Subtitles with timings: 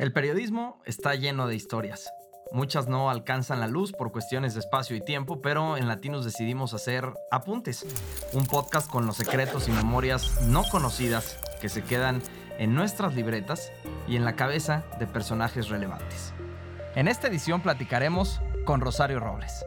[0.00, 2.10] El periodismo está lleno de historias.
[2.52, 6.72] Muchas no alcanzan la luz por cuestiones de espacio y tiempo, pero en Latinos decidimos
[6.72, 7.84] hacer Apuntes,
[8.32, 12.22] un podcast con los secretos y memorias no conocidas que se quedan
[12.58, 13.70] en nuestras libretas
[14.08, 16.32] y en la cabeza de personajes relevantes.
[16.94, 19.66] En esta edición platicaremos con Rosario Robles.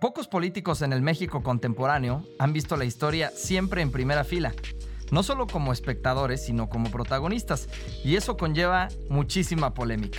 [0.00, 4.52] Pocos políticos en el México contemporáneo han visto la historia siempre en primera fila
[5.14, 7.68] no solo como espectadores, sino como protagonistas,
[8.02, 10.18] y eso conlleva muchísima polémica.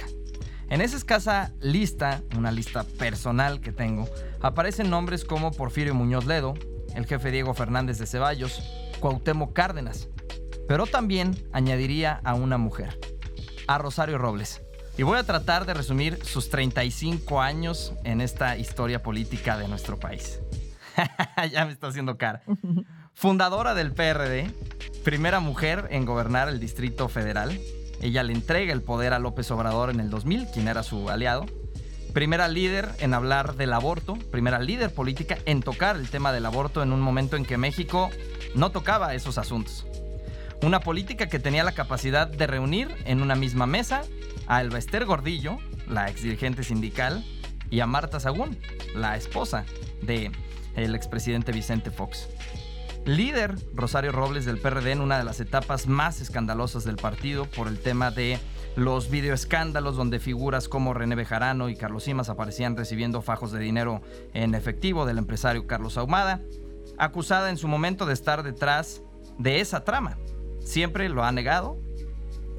[0.70, 4.08] En esa escasa lista, una lista personal que tengo,
[4.42, 6.54] aparecen nombres como Porfirio Muñoz Ledo,
[6.96, 8.64] el jefe Diego Fernández de Ceballos,
[9.02, 10.08] Cuauhtémoc Cárdenas,
[10.66, 12.98] pero también añadiría a una mujer,
[13.68, 14.62] a Rosario Robles.
[14.98, 20.00] Y voy a tratar de resumir sus 35 años en esta historia política de nuestro
[20.00, 20.40] país.
[21.52, 22.44] ya me está haciendo cara.
[23.18, 24.52] Fundadora del PRD,
[25.06, 27.58] primera mujer en gobernar el Distrito Federal.
[28.02, 31.46] Ella le entrega el poder a López Obrador en el 2000, quien era su aliado.
[32.14, 36.84] Primera líder en hablar del aborto, primera líder política en tocar el tema del aborto
[36.84, 38.10] en un momento en que México
[38.54, 39.86] no tocaba esos asuntos.
[40.62, 44.02] Una política que tenía la capacidad de reunir en una misma mesa
[44.46, 47.24] a Elba Ester Gordillo, la ex dirigente sindical,
[47.70, 48.58] y a Marta Sagún,
[48.94, 49.64] la esposa
[50.02, 50.32] de
[50.76, 52.28] el expresidente Vicente Fox.
[53.06, 57.68] Líder Rosario Robles del PRD en una de las etapas más escandalosas del partido por
[57.68, 58.40] el tema de
[58.76, 64.02] los videoescándalos donde figuras como René Bejarano y Carlos Simas aparecían recibiendo fajos de dinero
[64.34, 66.42] en efectivo del empresario Carlos Ahumada,
[66.98, 69.04] acusada en su momento de estar detrás
[69.38, 70.18] de esa trama.
[70.60, 71.78] Siempre lo ha negado.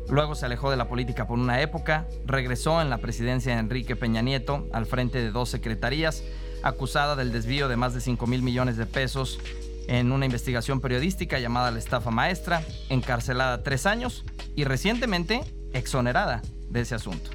[0.08, 3.96] Luego se alejó de la política por una época, regresó en la presidencia de Enrique
[3.96, 6.22] Peña Nieto al frente de dos secretarías
[6.62, 9.40] acusada del desvío de más de 5 mil millones de pesos
[9.88, 16.80] en una investigación periodística llamada La Estafa Maestra, encarcelada tres años y recientemente exonerada de
[16.80, 17.30] ese asunto.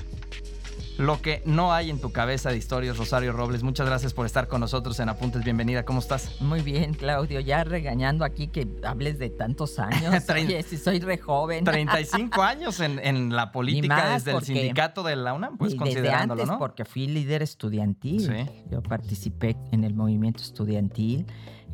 [0.98, 3.64] Lo que no hay en tu cabeza de historias, Rosario Robles.
[3.64, 5.44] Muchas gracias por estar con nosotros en Apuntes.
[5.44, 6.40] Bienvenida, ¿cómo estás?
[6.42, 7.40] Muy bien, Claudio.
[7.40, 10.14] Ya regañando aquí que hables de tantos años.
[10.30, 11.64] Oye, si soy re joven.
[11.64, 16.86] 35 años en, la política desde el sindicato de la UNAM, pues considerándolo, antes, porque
[16.86, 18.22] fui líder estudiantil.
[18.22, 18.52] Sí.
[18.70, 21.26] Yo participé en el movimiento estudiantil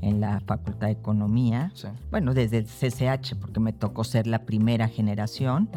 [0.01, 1.71] en la Facultad de Economía.
[2.11, 5.69] Bueno, desde el CCH, porque me tocó ser la primera generación.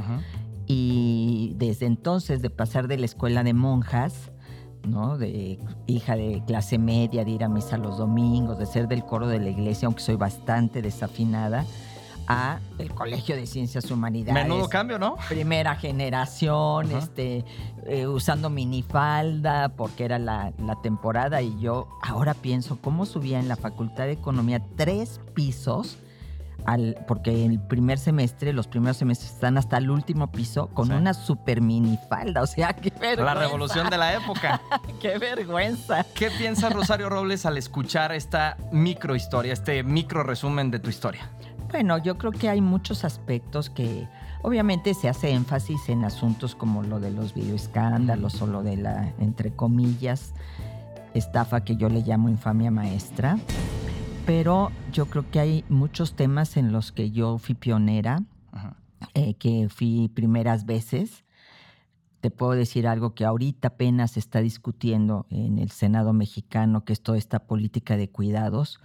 [0.67, 4.31] Y desde entonces, de pasar de la escuela de monjas,
[4.87, 5.19] ¿no?
[5.19, 9.27] De hija de clase media, de ir a misa los domingos, de ser del coro
[9.27, 11.65] de la iglesia, aunque soy bastante desafinada,
[12.31, 14.35] a el Colegio de Ciencias Humanidades.
[14.35, 15.17] Menudo cambio, ¿no?
[15.29, 17.45] Primera generación, este,
[17.87, 23.49] eh, usando minifalda porque era la, la, temporada y yo ahora pienso cómo subía en
[23.49, 25.99] la Facultad de Economía tres pisos
[27.07, 31.61] porque el primer semestre, los primeros semestres están hasta el último piso con una super
[31.61, 32.43] minifalda.
[32.43, 33.25] O sea, qué vergüenza.
[33.25, 34.61] La revolución de la época.
[35.01, 36.05] qué vergüenza.
[36.15, 41.31] ¿Qué piensa Rosario Robles al escuchar esta micro historia, este micro resumen de tu historia?
[41.71, 44.09] Bueno, yo creo que hay muchos aspectos que
[44.43, 49.15] obviamente se hace énfasis en asuntos como lo de los videoescándalos o lo de la,
[49.21, 50.35] entre comillas,
[51.15, 53.39] estafa que yo le llamo infamia maestra.
[54.27, 58.25] Pero yo creo que hay muchos temas en los que yo fui pionera,
[59.15, 61.25] eh, que fui primeras veces.
[62.21, 66.93] Te puedo decir algo que ahorita apenas se está discutiendo en el Senado mexicano, que
[66.93, 68.81] es toda esta política de cuidados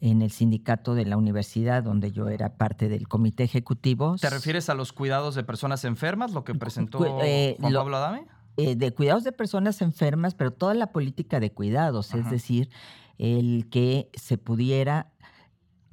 [0.00, 4.16] en el sindicato de la universidad, donde yo era parte del comité ejecutivo.
[4.20, 8.26] ¿Te refieres a los cuidados de personas enfermas, lo que presentó eh, Juan Pablo Adame?
[8.56, 12.70] Eh, de cuidados de personas enfermas, pero toda la política de cuidados, es decir,
[13.18, 15.12] el que se pudiera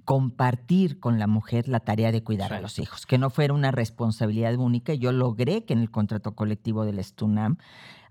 [0.06, 3.72] compartir con la mujer la tarea de cuidar a los hijos, que no fuera una
[3.72, 4.94] responsabilidad única.
[4.94, 7.58] Yo logré que en el contrato colectivo del STUNAM,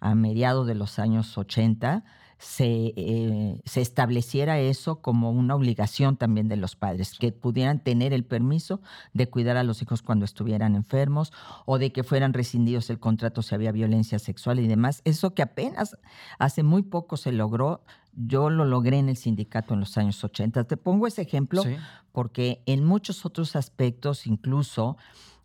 [0.00, 2.04] a mediados de los años 80,
[2.38, 8.12] se, eh, se, estableciera eso como una obligación también de los padres, que pudieran tener
[8.12, 8.80] el permiso
[9.14, 11.32] de cuidar a los hijos cuando estuvieran enfermos
[11.64, 15.00] o de que fueran rescindidos el contrato si había violencia sexual y demás.
[15.04, 15.96] Eso que apenas
[16.38, 17.82] hace muy poco se logró,
[18.12, 20.64] yo lo logré en el sindicato en los años 80.
[20.64, 21.62] Te pongo ese ejemplo
[22.12, 24.96] porque en muchos otros aspectos, incluso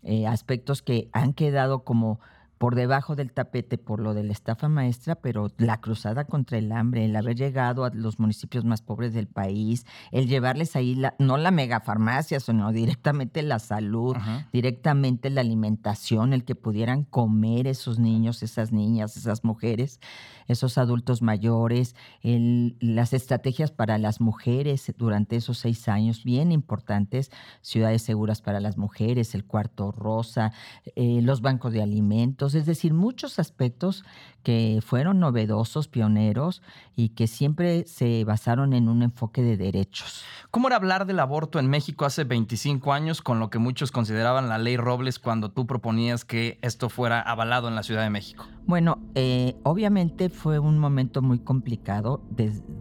[0.03, 2.19] eh, aspectos que han quedado como
[2.61, 6.71] por debajo del tapete por lo de la estafa maestra, pero la cruzada contra el
[6.71, 11.15] hambre, el haber llegado a los municipios más pobres del país, el llevarles ahí la,
[11.17, 14.15] no la megafarmacia, sino directamente la salud,
[14.53, 19.99] directamente la alimentación, el que pudieran comer esos niños, esas niñas, esas mujeres,
[20.47, 27.31] esos adultos mayores, las estrategias para las mujeres durante esos seis años, bien importantes,
[27.61, 30.53] ciudades seguras para las mujeres, el cuarto rosa,
[30.95, 34.03] eh, los bancos de alimentos es decir, muchos aspectos
[34.43, 36.61] que fueron novedosos, pioneros
[36.95, 40.23] y que siempre se basaron en un enfoque de derechos.
[40.49, 44.49] ¿Cómo era hablar del aborto en México hace 25 años con lo que muchos consideraban
[44.49, 48.45] la ley Robles cuando tú proponías que esto fuera avalado en la Ciudad de México?
[48.65, 52.21] Bueno, eh, obviamente fue un momento muy complicado.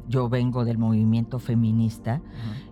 [0.09, 2.23] yo vengo del movimiento feminista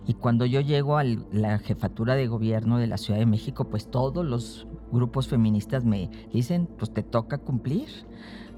[0.07, 3.89] y cuando yo llego a la jefatura de gobierno de la Ciudad de México, pues
[3.89, 7.87] todos los grupos feministas me dicen, pues te toca cumplir,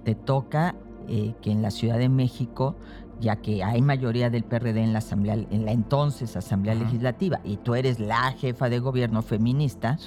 [0.04, 0.75] te toca
[1.07, 2.75] eh, que en la Ciudad de México,
[3.19, 7.57] ya que hay mayoría del PRD en la asamblea, en la entonces Asamblea Legislativa, y
[7.57, 9.98] tú eres la jefa de gobierno feminista,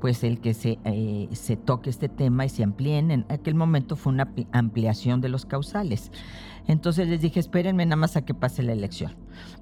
[0.00, 3.10] pues el que se, eh, se toque este tema y se amplíen.
[3.10, 6.10] En aquel momento fue una ampliación de los causales.
[6.66, 9.14] Entonces les dije, espérenme nada más a que pase la elección,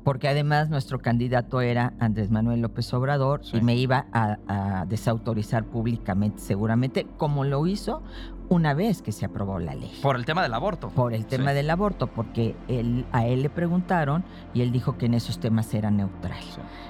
[0.03, 6.41] porque además nuestro candidato era Andrés Manuel López Obrador y me iba a, desautorizar públicamente,
[6.41, 8.03] seguramente, como lo hizo
[8.51, 9.91] una vez que se aprobó la ley.
[10.03, 10.91] Por el tema del aborto.
[10.91, 15.07] Por el tema del aborto, porque él, a él le preguntaron y él dijo que
[15.07, 16.39] en esos temas era neutral.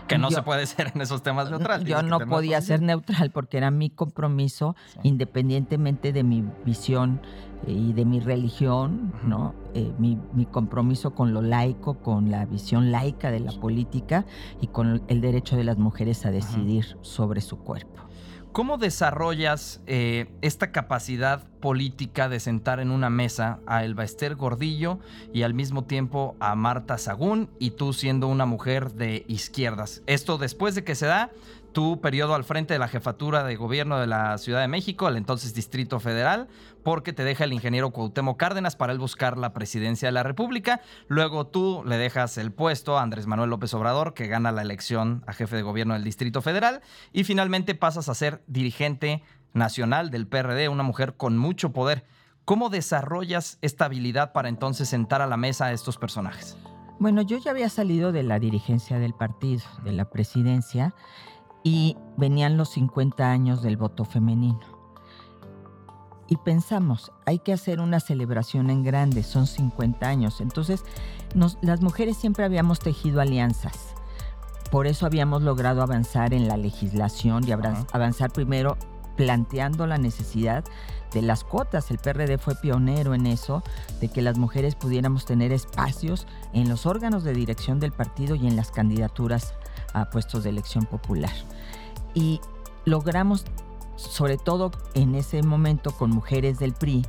[0.09, 1.85] Que no se puede ser en esos temas neutral.
[1.85, 7.21] Yo no podía ser neutral porque era mi compromiso, independientemente de mi visión
[7.67, 9.55] y de mi religión, ¿no?
[9.75, 10.19] Eh, mi,
[10.51, 14.25] compromiso con lo laico, con la visión laica de la política
[14.61, 18.05] y con el derecho de las mujeres a decidir sobre su cuerpo.
[18.55, 25.01] ¿Cómo desarrollas eh, esta capacidad política de sentar en una mesa a Elba Ester Gordillo
[25.33, 30.03] y al mismo tiempo a Marta Sagún y tú siendo una mujer de izquierdas?
[30.07, 31.33] Esto después de que se da
[31.75, 35.17] tu periodo al frente de la jefatura de gobierno de la Ciudad de México, el
[35.17, 36.49] entonces Distrito Federal,
[36.85, 40.81] porque te deja el ingeniero Cuauhtémoc Cárdenas para él buscar la presidencia de la República.
[41.09, 45.25] Luego tú le dejas el puesto a Andrés Manuel López Obrador, que gana la elección
[45.27, 46.81] a jefe de gobierno del Distrito Federal,
[47.13, 52.07] y finalmente pasas a ser dirigente nacional del PRD, una mujer con mucho poder.
[52.45, 56.57] ¿Cómo desarrollas esta habilidad para entonces sentar a la mesa a estos personajes?
[57.01, 60.95] Bueno, yo ya había salido de la dirigencia del partido, de la presidencia,
[61.65, 64.61] y venían los 50 años del voto femenino.
[66.29, 70.41] Y pensamos, hay que hacer una celebración en grande, son 50 años.
[70.41, 70.85] Entonces,
[71.61, 73.95] las mujeres siempre habíamos tejido alianzas.
[74.71, 78.77] Por eso habíamos logrado avanzar en la legislación y avanzar primero
[79.17, 80.65] planteando la necesidad
[81.13, 81.91] de las cuotas.
[81.91, 83.63] El PRD fue pionero en eso,
[84.01, 88.47] de que las mujeres pudiéramos tener espacios en los órganos de dirección del partido y
[88.47, 89.55] en las candidaturas
[89.93, 91.33] a puestos de elección popular
[92.15, 92.41] y
[92.85, 93.45] logramos,
[93.97, 97.05] sobre todo en ese momento con mujeres del PRI,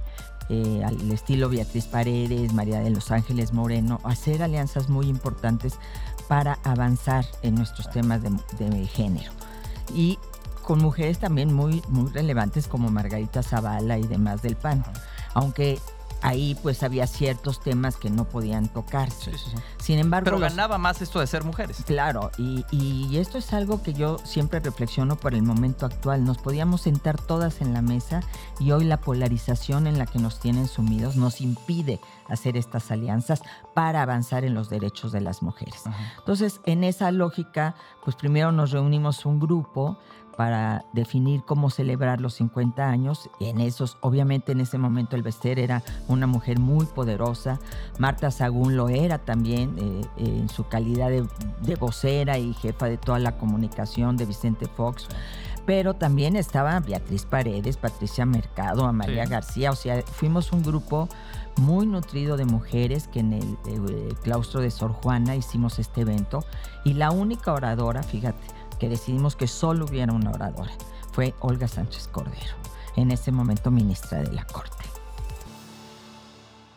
[0.50, 5.80] eh, al estilo Beatriz Paredes, María de los Ángeles Moreno, hacer alianzas muy importantes
[6.28, 9.32] para avanzar en nuestros temas de, género.
[9.94, 10.20] Y
[10.62, 14.84] con mujeres también muy, muy relevantes como Margarita Zavala y demás del PAN.
[15.34, 15.80] Aunque
[16.26, 19.32] ahí pues había ciertos temas que no podían tocarse.
[19.78, 20.26] Sin embargo...
[20.26, 21.84] Pero ganaba más esto de ser mujeres.
[21.86, 26.24] Claro, y, y, esto es algo que yo siempre reflexiono por el momento actual.
[26.24, 28.22] Nos podíamos sentar todas en la mesa
[28.60, 33.44] y hoy la polarización en la que nos tienen sumidos nos impide hacer estas alianzas
[33.76, 35.84] para avanzar en los derechos de las mujeres.
[36.18, 40.00] Entonces, en esa lógica, pues primero nos reunimos un grupo
[40.36, 43.30] para definir cómo celebrar los 50 años.
[43.40, 47.60] En esos, obviamente en ese momento el Bester era una mujer muy poderosa.
[47.98, 53.20] Marta Sagún lo era también eh, en su calidad de, vocera y jefa de toda
[53.20, 55.08] la comunicación de Vicente Fox.
[55.66, 59.72] Pero también estaba Beatriz Paredes, Patricia Mercado, Amalia García.
[59.72, 61.10] O sea, fuimos un grupo
[61.58, 66.46] muy nutrido de mujeres que en el, el claustro de Sor Juana hicimos este evento.
[66.84, 68.46] Y la única oradora, fíjate,
[68.78, 70.72] que decidimos que solo hubiera una oradora.
[71.12, 72.56] Fue Olga Sánchez Cordero,
[72.96, 74.86] en ese momento ministra de la Corte.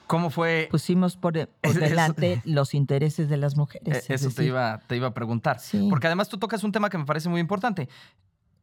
[0.09, 0.69] ¿Cómo fue?
[0.71, 1.35] Pusimos por,
[1.75, 4.09] delante los intereses de las mujeres.
[4.09, 5.61] E, eso te, iba, te iba a preguntar.
[5.91, 7.89] Porque además tú tocas un tema que me parece muy importante.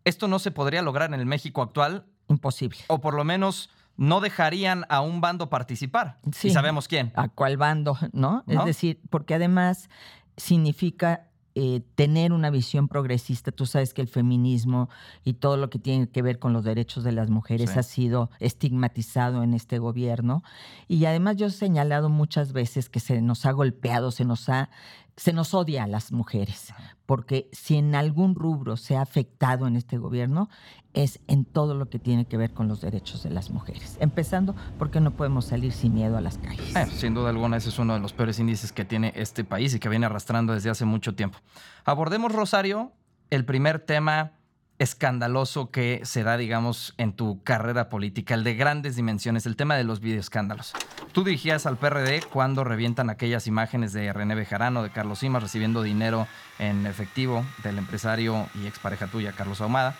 [0.03, 2.05] Esto no se podría lograr en el México actual.
[2.27, 2.79] Imposible.
[2.87, 6.17] O por lo menos no dejarían a un bando participar.
[6.31, 6.47] Sí.
[6.47, 7.13] Y sabemos quién.
[7.15, 7.97] ¿A cuál bando?
[8.11, 8.43] ¿no?
[8.47, 9.89] Es decir, porque además
[10.37, 13.51] significa eh, tener una visión progresista.
[13.51, 14.89] Tú sabes que el feminismo
[15.23, 18.29] y todo lo que tiene que ver con los derechos de las mujeres ha sido
[18.41, 20.43] estigmatizado en este gobierno.
[20.89, 24.69] Y además yo he señalado muchas veces que se nos ha golpeado, se nos ha
[25.17, 26.73] se nos odia a las mujeres,
[27.05, 30.49] porque si en algún rubro se ha afectado en este gobierno,
[30.93, 33.97] es en todo lo que tiene que ver con los derechos de las mujeres.
[33.99, 36.73] Empezando porque no podemos salir sin miedo a las calles.
[36.93, 39.79] Sin duda alguna, ese es uno de los peores índices que tiene este país y
[39.79, 41.37] que viene arrastrando desde hace mucho tiempo.
[41.85, 42.91] Abordemos, Rosario,
[43.29, 44.33] el primer tema
[44.77, 49.75] escandaloso que se da, digamos, en tu carrera política, el de grandes dimensiones, el tema
[49.75, 50.73] de los videoescándalos.
[51.13, 55.81] Tú dirigías al PRD cuando revientan aquellas imágenes de René Bejarano, de Carlos Simas, recibiendo
[55.81, 56.27] dinero
[56.59, 59.95] en efectivo del empresario y expareja tuya, Carlos Ahumada.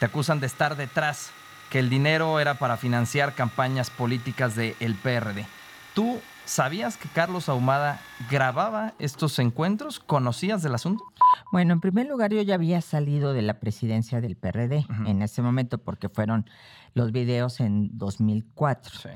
[0.00, 1.30] Te acusan de estar detrás,
[1.70, 5.46] que el dinero era para financiar campañas políticas del PRD.
[5.94, 8.00] ¿Tú sabías que Carlos Ahumada
[8.30, 10.00] grababa estos encuentros?
[10.00, 11.04] ¿Conocías del asunto?
[11.52, 15.42] Bueno, en primer lugar, yo ya había salido de la presidencia del PRD en ese
[15.42, 16.48] momento porque fueron
[16.94, 19.10] los videos en 2004.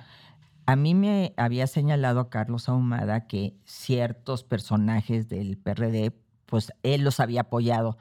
[0.66, 6.12] A mí me había señalado Carlos Ahumada que ciertos personajes del PRD,
[6.46, 7.96] pues él los había apoyado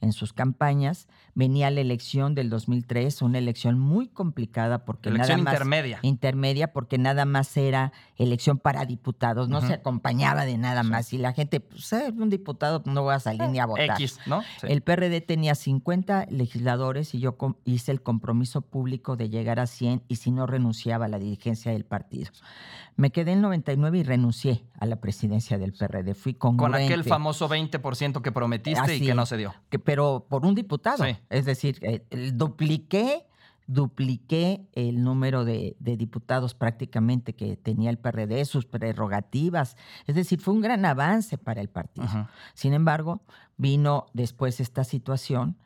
[0.00, 1.08] en sus campañas.
[1.34, 5.98] Venía la elección del 2003, una elección muy complicada porque elección nada más intermedia.
[6.02, 11.18] intermedia porque nada más era elección para diputados, no se acompañaba de nada más y
[11.18, 13.90] la gente, pues eh, un diputado no va a salir ni a votar.
[13.92, 14.42] X, ¿no?
[14.60, 14.66] Sí.
[14.68, 20.02] El PRD tenía 50 legisladores y yo hice el compromiso público de llegar a 100
[20.08, 22.30] y si no renunciaba a la dirigencia del partido.
[22.96, 26.14] Me quedé en 99 y renuncié a la presidencia del PRD.
[26.14, 26.92] Fui Con congruente.
[26.92, 29.54] aquel famoso 20% que prometiste y que no se dio.
[29.70, 31.04] Que- pero por un diputado.
[31.04, 31.16] Sí.
[31.28, 33.26] Es decir, eh, dupliqué,
[33.66, 39.76] dupliqué el número de, de diputados prácticamente que tenía el PRD, sus prerrogativas.
[40.06, 42.08] Es decir, fue un gran avance para el partido.
[42.54, 43.20] Sin embargo,
[43.56, 45.56] vino después esta situación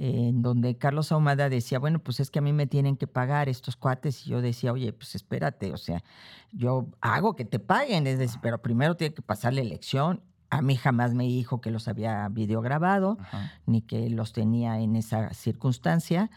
[0.00, 3.08] eh, en donde Carlos Ahumada decía, bueno, pues es que a mí me tienen que
[3.08, 4.24] pagar estos cuates.
[4.24, 6.04] Y yo decía, oye, pues espérate, o sea,
[6.52, 10.22] yo hago que te paguen, es decir, pero primero tiene que pasar la elección.
[10.50, 13.52] A mí jamás me dijo que los había videograbado, Ajá.
[13.66, 16.30] ni que los tenía en esa circunstancia.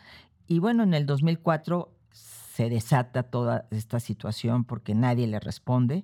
[0.48, 6.04] Y bueno, en el 2004 se desata toda esta situación porque nadie le responde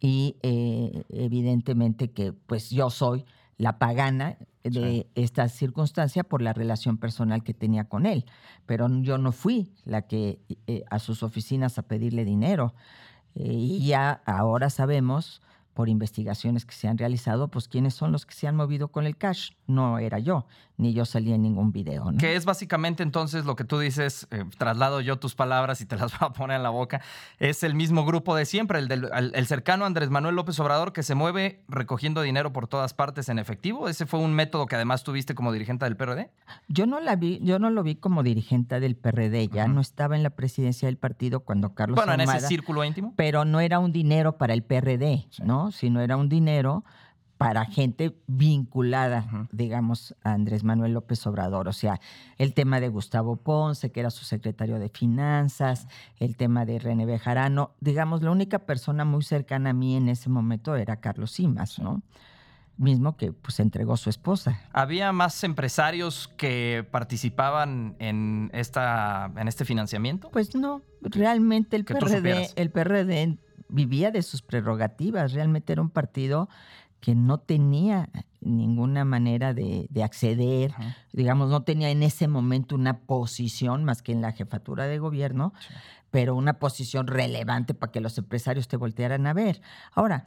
[0.00, 3.24] y eh, evidentemente que pues yo soy
[3.58, 8.26] la pagana de esta circunstancia por la relación personal que tenía con él,
[8.66, 12.74] pero yo no fui la que eh, a sus oficinas a pedirle dinero.
[13.34, 15.40] Eh, y ya ahora sabemos
[15.76, 19.04] por investigaciones que se han realizado, pues quiénes son los que se han movido con
[19.04, 19.50] el cash.
[19.66, 20.46] No era yo,
[20.78, 22.10] ni yo salí en ningún video.
[22.12, 22.18] ¿no?
[22.18, 25.96] Que es básicamente entonces lo que tú dices, eh, traslado yo tus palabras y te
[25.96, 27.00] las voy a poner en la boca,
[27.38, 30.92] es el mismo grupo de siempre, el, del, el, el cercano Andrés Manuel López Obrador
[30.92, 33.88] que se mueve recogiendo dinero por todas partes en efectivo.
[33.88, 36.30] ¿Ese fue un método que además tuviste como dirigente del PRD?
[36.68, 40.16] Yo no la vi, yo no lo vi como dirigente del PRD, ya no estaba
[40.16, 43.14] en la presidencia del partido cuando Carlos Bueno, en ese círculo íntimo.
[43.16, 45.42] pero no era un dinero para el PRD, Sí.
[45.44, 45.72] ¿no?
[45.72, 46.84] Sino era un dinero
[47.38, 51.68] para gente vinculada, digamos, a Andrés Manuel López Obrador.
[51.68, 52.00] O sea,
[52.38, 55.86] el tema de Gustavo Ponce, que era su secretario de Finanzas,
[56.18, 57.72] el tema de René Bejarano.
[57.80, 62.02] Digamos, la única persona muy cercana a mí en ese momento era Carlos Simas, ¿no?
[62.78, 64.60] Mismo que pues entregó su esposa.
[64.72, 70.30] ¿Había más empresarios que participaban en, esta, en este financiamiento?
[70.30, 73.38] Pues no, realmente el PRD, el PRD
[73.68, 76.48] vivía de sus prerrogativas, realmente era un partido
[77.00, 78.08] que no tenía
[78.40, 80.96] ninguna manera de, de acceder, Ajá.
[81.12, 85.52] digamos, no tenía en ese momento una posición más que en la jefatura de gobierno,
[85.60, 85.74] Sí.
[86.10, 89.60] pero una posición relevante para que los empresarios te voltearan a ver.
[89.92, 90.26] Ahora,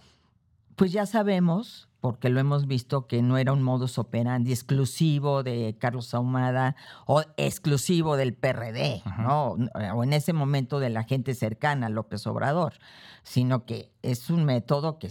[0.80, 5.76] pues ya sabemos, porque lo hemos visto, que no era un modus operandi exclusivo de
[5.78, 9.22] Carlos Ahumada o exclusivo del PRD, Ajá.
[9.22, 9.58] ¿no?
[9.94, 12.76] O en ese momento de la gente cercana a López Obrador,
[13.24, 15.10] sino que es un método que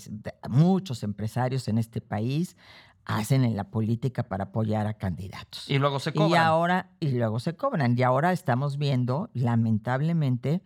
[0.49, 2.57] muchos empresarios en este país
[3.05, 5.69] hacen en la política para apoyar a candidatos.
[5.69, 6.31] Y luego se cobran.
[6.31, 7.95] Y ahora, y luego se cobran.
[7.99, 10.63] Y ahora estamos viendo, lamentablemente,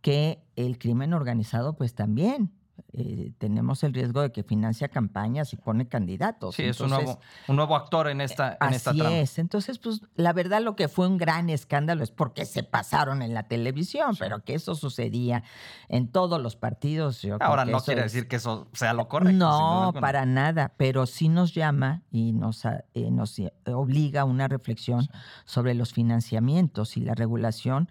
[0.00, 2.52] que el crimen organizado, pues también
[2.98, 6.54] eh, tenemos el riesgo de que financia campañas y pone candidatos.
[6.54, 9.16] Sí, es un nuevo, un nuevo actor en esta, en esta Así trama.
[9.18, 9.38] es.
[9.38, 13.34] Entonces, pues la verdad lo que fue un gran escándalo es porque se pasaron en
[13.34, 15.44] la televisión, pero que eso sucedía
[15.88, 17.20] en todos los partidos.
[17.20, 19.36] yo Ahora no quiere es- decir que eso sea lo correcto.
[19.36, 24.48] no, para nada, pero sí nos llama y nos, eh, nos eh, obliga a una
[24.48, 25.06] reflexión
[25.44, 27.90] sobre los financiamientos y la regulación,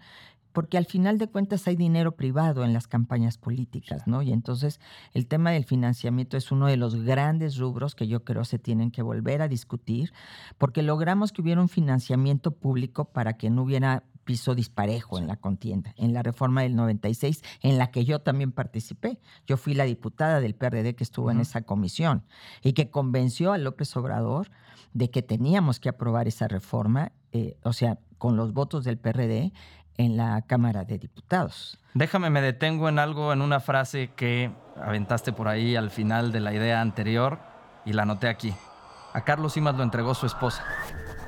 [0.56, 4.22] porque al final de cuentas hay dinero privado en las campañas políticas, ¿no?
[4.22, 4.80] Y entonces
[5.12, 8.90] el tema del financiamiento es uno de los grandes rubros que yo creo se tienen
[8.90, 10.14] que volver a discutir,
[10.56, 15.36] porque logramos que hubiera un financiamiento público para que no hubiera piso disparejo en la
[15.36, 19.20] contienda, en la reforma del 96, en la que yo también participé.
[19.46, 22.24] Yo fui la diputada del PRD que estuvo en esa comisión
[22.62, 24.50] y que convenció a López Obrador
[24.94, 29.52] de que teníamos que aprobar esa reforma, eh, o sea, con los votos del PRD
[29.98, 31.78] en la Cámara de Diputados.
[31.94, 34.50] Déjame, me detengo en algo, en una frase que
[34.80, 37.38] aventaste por ahí al final de la idea anterior
[37.84, 38.54] y la anoté aquí.
[39.12, 40.62] A Carlos Simas lo entregó su esposa.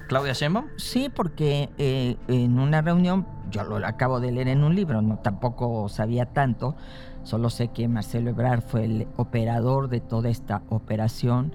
[0.08, 0.66] ¿Claudia Sheinbaum?
[0.76, 5.18] Sí, porque eh, en una reunión, yo lo acabo de leer en un libro, no
[5.18, 6.76] tampoco sabía tanto,
[7.24, 11.52] solo sé que Marcelo Ebrard fue el operador de toda esta operación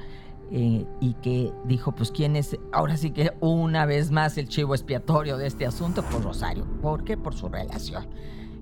[0.52, 4.76] eh, y que dijo, pues quién es, ahora sí que una vez más el chivo
[4.76, 6.66] expiatorio de este asunto, pues Rosario.
[6.82, 7.18] ¿Por qué?
[7.18, 8.08] Por su relación.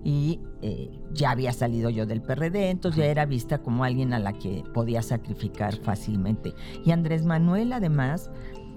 [0.04, 4.20] Y eh, ya había salido yo del PRD, entonces ya era vista como alguien a
[4.20, 6.54] la que podía sacrificar fácilmente.
[6.86, 8.32] Y Andrés Manuel, además,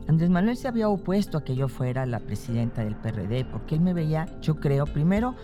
[0.07, 3.81] Andrés Manuel se había opuesto a que yo fuera la presidenta del PRD, porque él
[3.81, 5.35] me veía, yo creo, primero,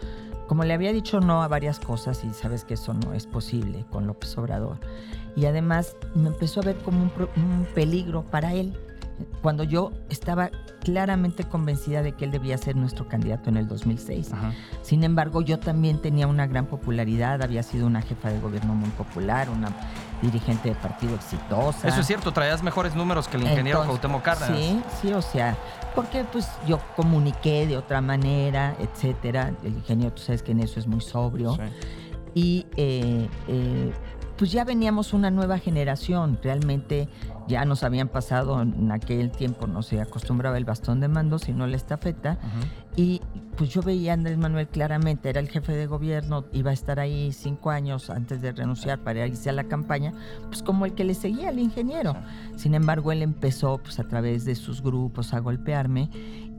[0.48, 3.86] como le había dicho no a varias cosas, y sabes que eso no es posible
[3.90, 4.80] con López Obrador
[5.36, 8.76] y además me empezó a ver como un, peligro para él,
[9.42, 10.50] cuando yo estaba
[10.82, 14.30] claramente convencida de que él debía ser nuestro candidato en el 2006.
[14.82, 18.88] Sin embargo, yo también tenía una gran popularidad, había sido una jefa de gobierno muy
[18.90, 19.68] popular, una
[20.22, 21.88] dirigente de partido exitosa.
[21.88, 24.58] Eso es cierto, traías mejores números que el ingeniero Cuauhtémoc Cárdenas.
[24.58, 25.56] Sí, sí, o sea,
[25.94, 29.52] porque pues yo comuniqué de otra manera, etcétera.
[29.62, 31.58] El ingeniero, tú sabes que en eso es muy sobrio.
[32.34, 33.92] Y eh, eh,
[34.40, 36.38] pues ya veníamos una nueva generación.
[36.42, 37.10] Realmente
[37.46, 41.66] ya nos habían pasado en aquel tiempo, no se acostumbraba el bastón de mando, sino
[41.66, 42.38] la estafeta.
[42.96, 43.20] Y
[43.58, 47.00] pues yo veía a Andrés Manuel claramente, era el jefe de gobierno, iba a estar
[47.00, 50.14] ahí cinco años antes de renunciar para irse a la campaña,
[50.46, 52.16] pues como el que le seguía al ingeniero.
[52.56, 56.08] Sin embargo, él empezó pues a través de sus grupos a golpearme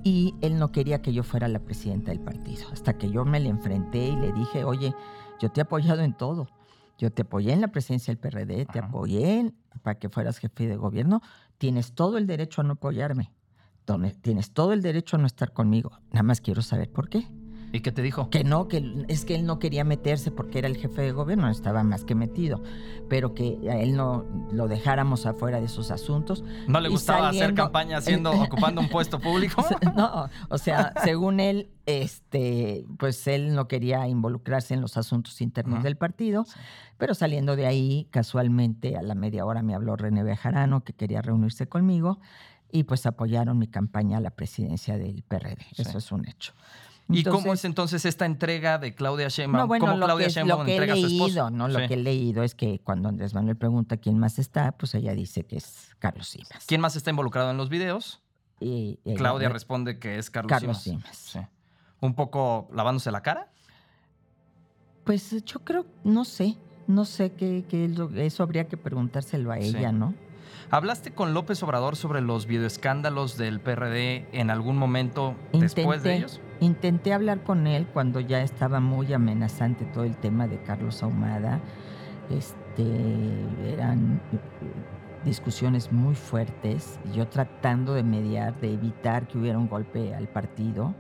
[0.04, 2.68] y él no quería que yo fuera la presidenta del partido.
[2.72, 4.94] Hasta que yo me le enfrenté y le dije, oye,
[5.42, 6.48] yo te he apoyado en todo
[7.02, 10.76] yo te apoyé en la presidencia del PRD, te apoyé para que fueras jefe de
[10.76, 11.24] gobierno.
[11.58, 13.32] Tienes todo el derecho a no apoyarme.
[14.22, 16.00] Tienes todo el derecho a no estar conmigo.
[16.12, 17.28] Nada más quiero saber por qué.
[17.74, 18.30] ¿Y qué te dijo?
[18.30, 21.50] Que no, que es que él no quería meterse porque era el jefe de gobierno,
[21.50, 22.62] estaba más que metido,
[23.10, 26.44] pero que a él no lo dejáramos afuera de sus asuntos.
[26.68, 29.64] ¿No le gustaba hacer campaña haciendo, ocupando un puesto público?
[29.96, 35.84] no, o sea, según él, este, pues él no quería involucrarse en los asuntos internos
[35.84, 36.46] del partido,
[36.98, 41.22] pero saliendo de ahí, casualmente a la media hora me habló René Bejarano que quería
[41.22, 42.20] reunirse conmigo
[42.72, 45.66] y pues apoyaron mi campaña a la presidencia del PRD.
[45.78, 46.54] Eso es un hecho.
[47.12, 49.64] ¿Y cómo es entonces esta entrega de Claudia Sheinbaum?
[49.64, 51.50] No, bueno, ¿Cómo Claudia que, Sheinbaum lo que entrega he leído, a su esposo?
[51.50, 51.68] ¿no?
[51.68, 55.14] Lo que he leído es que cuando Andrés Manuel pregunta quién más está, pues ella
[55.14, 56.66] dice que es Carlos Simas.
[56.66, 58.22] ¿Quién más está involucrado en los videos?
[58.60, 61.40] Y, Claudia responde que es Carlos, Carlos Simas.
[62.00, 63.52] ¿Un poco lavándose la cara?
[65.04, 67.66] Pues yo creo, no sé, no sé qué,
[68.18, 70.14] eso habría que preguntárselo a ella, ¿no?
[70.70, 76.40] ¿Hablaste con López Obrador sobre los videoescándalos del PRD en algún momento después de ellos?
[76.62, 81.60] Intenté hablar con él cuando ya estaba muy amenazante todo el tema de Carlos Ahumada.
[82.30, 84.40] Este, eran eh,
[85.26, 90.94] discusiones muy fuertes, yo tratando de mediar, de evitar que hubiera un golpe al partido,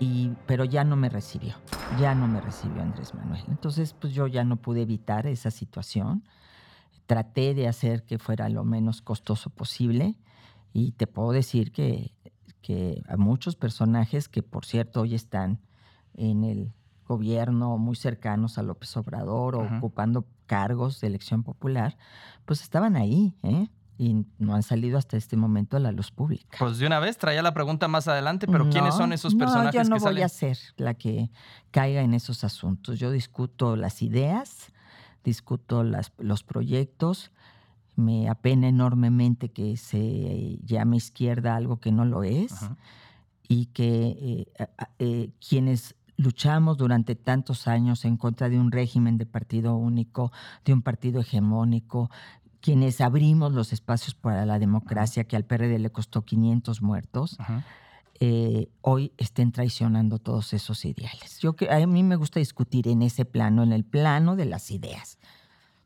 [0.00, 1.54] y, pero ya no me recibió,
[2.00, 3.44] ya no me recibió Andrés Manuel.
[3.46, 6.24] Entonces, pues yo ya no pude evitar esa situación.
[7.06, 10.16] Traté de hacer que fuera lo menos costoso posible
[10.72, 12.10] y te puedo decir que
[12.64, 15.60] que a muchos personajes que, por cierto, hoy están
[16.14, 16.72] en el
[17.06, 21.98] gobierno muy cercanos a López Obrador o ocupando cargos de elección popular,
[22.46, 23.68] pues estaban ahí, ¿eh?
[23.98, 26.56] Y no han salido hasta este momento a la luz pública.
[26.58, 29.90] Pues de una vez traía la pregunta más adelante, pero ¿quiénes son esos personajes?
[29.90, 31.30] No, yo no voy a ser la que
[31.70, 32.98] caiga en esos asuntos.
[32.98, 34.72] Yo discuto las ideas,
[35.22, 37.30] discuto las, los proyectos,
[37.96, 42.54] me apena enormemente que se llame izquierda algo que no lo es
[43.48, 44.66] y que eh,
[44.98, 50.32] eh, quienes luchamos durante tantos años en contra de un régimen de partido único,
[50.64, 52.10] de un partido hegemónico,
[52.60, 57.36] quienes abrimos los espacios para la democracia que al PRD le costó 500 muertos,
[58.20, 61.40] eh, hoy estén traicionando todos esos ideales.
[61.40, 64.70] Yo que a mí me gusta discutir en ese plano, en el plano de las
[64.70, 65.18] ideas.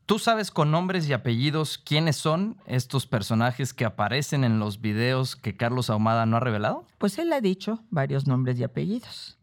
[0.09, 5.37] ¿Tú sabes con nombres y apellidos quiénes son estos personajes que aparecen en los videos
[5.37, 6.87] que Carlos Ahumada no ha revelado?
[6.97, 9.37] Pues él ha dicho varios nombres y apellidos.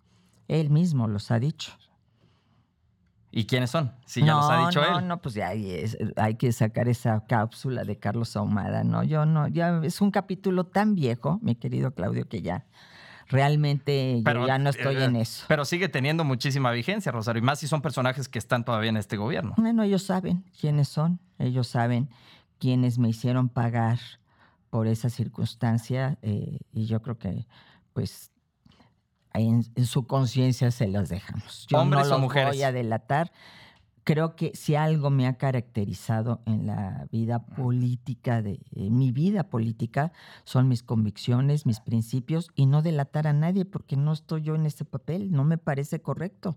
[0.47, 1.71] Él mismo los ha dicho.
[3.29, 3.93] ¿Y quiénes son?
[4.07, 5.07] Si ya los ha dicho no, él.
[5.07, 9.03] No, pues ya hay, hay, que sacar esa cápsula de Carlos Ahumada, ¿no?
[9.03, 12.65] Yo no, ya es un capítulo tan viejo, mi querido Claudio, que ya
[13.27, 15.45] realmente yo ya no estoy en eh, eso.
[15.47, 18.97] Pero sigue teniendo muchísima vigencia, Rosario, y más si son personajes que están todavía en
[18.97, 19.53] este gobierno.
[19.57, 22.09] Bueno, ellos saben quiénes son, ellos saben
[22.59, 23.99] quiénes me hicieron pagar
[24.69, 27.47] por esa circunstancia eh, y yo creo que
[27.93, 28.31] pues
[29.33, 31.65] en, su conciencia se los dejamos.
[31.69, 32.53] Yo ¿Hombres no o mujeres?
[32.53, 33.31] voy a delatar.
[34.05, 40.13] Creo que si algo me ha caracterizado en la vida política, de mi vida política,
[40.45, 44.67] son mis convicciones, mis principios y no delatar a nadie porque no estoy yo en
[44.67, 46.55] ese papel, no me parece correcto.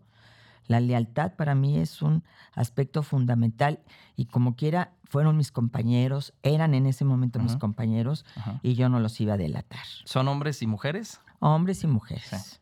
[0.67, 3.81] La lealtad para mí es un aspecto fundamental
[4.15, 8.27] y como quiera fueron mis compañeros, eran en ese momento mis compañeros
[8.63, 9.87] y yo no los iba a delatar.
[10.05, 11.23] ¿Son hombres y mujeres?
[11.41, 12.61] Hombres y mujeres.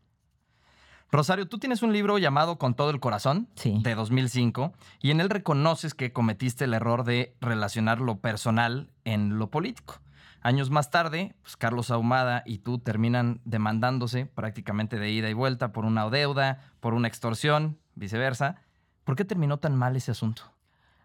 [1.11, 5.31] Rosario, tú tienes un libro llamado Con todo el corazón, de 2005, y en él
[5.31, 10.01] reconoces que cometiste el error de relacionar lo personal en lo político.
[10.43, 15.73] Años más tarde, pues Carlos Ahumada y tú terminan demandándose prácticamente de ida y vuelta
[15.73, 18.57] por una deuda, por una extorsión, viceversa.
[19.05, 20.43] ¿Por qué terminó tan mal ese asunto?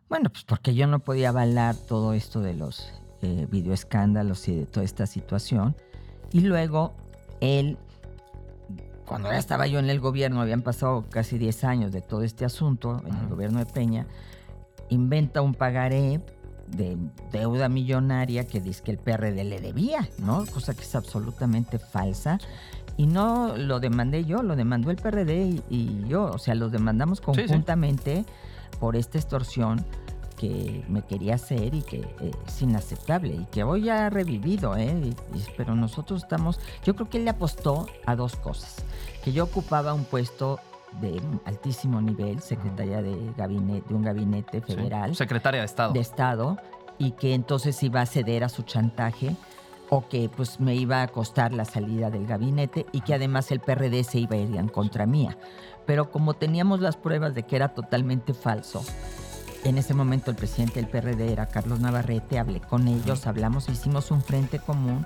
[0.09, 4.65] Bueno, pues porque yo no podía avalar todo esto de los eh, videoescándalos y de
[4.65, 5.75] toda esta situación.
[6.31, 6.93] Y luego
[7.39, 7.77] él
[9.11, 12.45] cuando ya estaba yo en el gobierno, habían pasado casi 10 años de todo este
[12.45, 14.07] asunto, en el gobierno de Peña,
[14.87, 16.21] inventa un pagaré
[16.67, 16.95] de
[17.29, 20.45] deuda millonaria que dice que el PRD le debía, ¿no?
[20.45, 22.39] Cosa que es absolutamente falsa.
[22.95, 26.31] Y no lo demandé yo, lo demandó el PRD y, yo.
[26.31, 28.23] O sea, lo demandamos conjuntamente
[28.79, 29.85] por esta extorsión
[30.41, 35.13] que me quería hacer y que eh, es inaceptable y que hoy ha revivido, ¿eh?
[35.55, 38.77] pero nosotros estamos, yo creo que él le apostó a dos cosas,
[39.23, 40.59] que yo ocupaba un puesto
[40.99, 45.15] de altísimo nivel, secretaria de gabinete, de un gabinete federal.
[45.15, 45.93] secretaria de Estado.
[45.93, 46.57] De Estado,
[46.97, 49.35] y que entonces iba a ceder a su chantaje
[49.89, 53.59] o que pues me iba a costar la salida del gabinete y que además el
[53.59, 55.37] PRD se iba a ir en contra mía.
[55.85, 58.83] Pero como teníamos las pruebas de que era totalmente falso,
[59.63, 64.11] en ese momento el presidente del PRD era Carlos Navarrete, hablé con ellos, hablamos, hicimos
[64.11, 65.05] un frente común,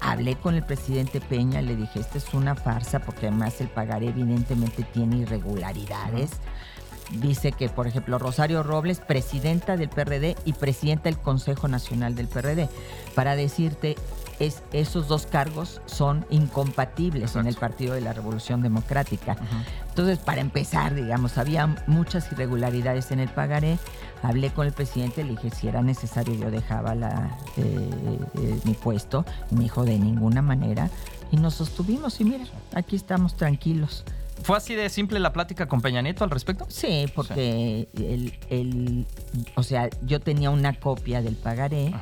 [0.00, 4.08] hablé con el presidente Peña, le dije, esta es una farsa porque además el pagaré
[4.08, 6.30] evidentemente tiene irregularidades.
[7.12, 12.28] Dice que, por ejemplo, Rosario Robles, presidenta del PRD y presidenta del Consejo Nacional del
[12.28, 12.68] PRD,
[13.16, 13.96] para decirte,
[14.38, 19.36] es, esos dos cargos son incompatibles en el Partido de la Revolución Democrática.
[19.88, 23.78] Entonces, para empezar, digamos, había muchas irregularidades en el pagaré.
[24.22, 27.90] Hablé con el presidente, le dije si era necesario yo dejaba la, eh,
[28.34, 29.24] eh, mi puesto.
[29.50, 30.90] me dijo de ninguna manera.
[31.32, 34.04] Y nos sostuvimos y mira, aquí estamos tranquilos.
[34.42, 36.66] ¿Fue así de simple la plática con Peña Nieto al respecto?
[36.68, 37.88] Sí, porque
[38.48, 39.06] El,
[39.54, 41.92] o sea, yo tenía una copia del pagaré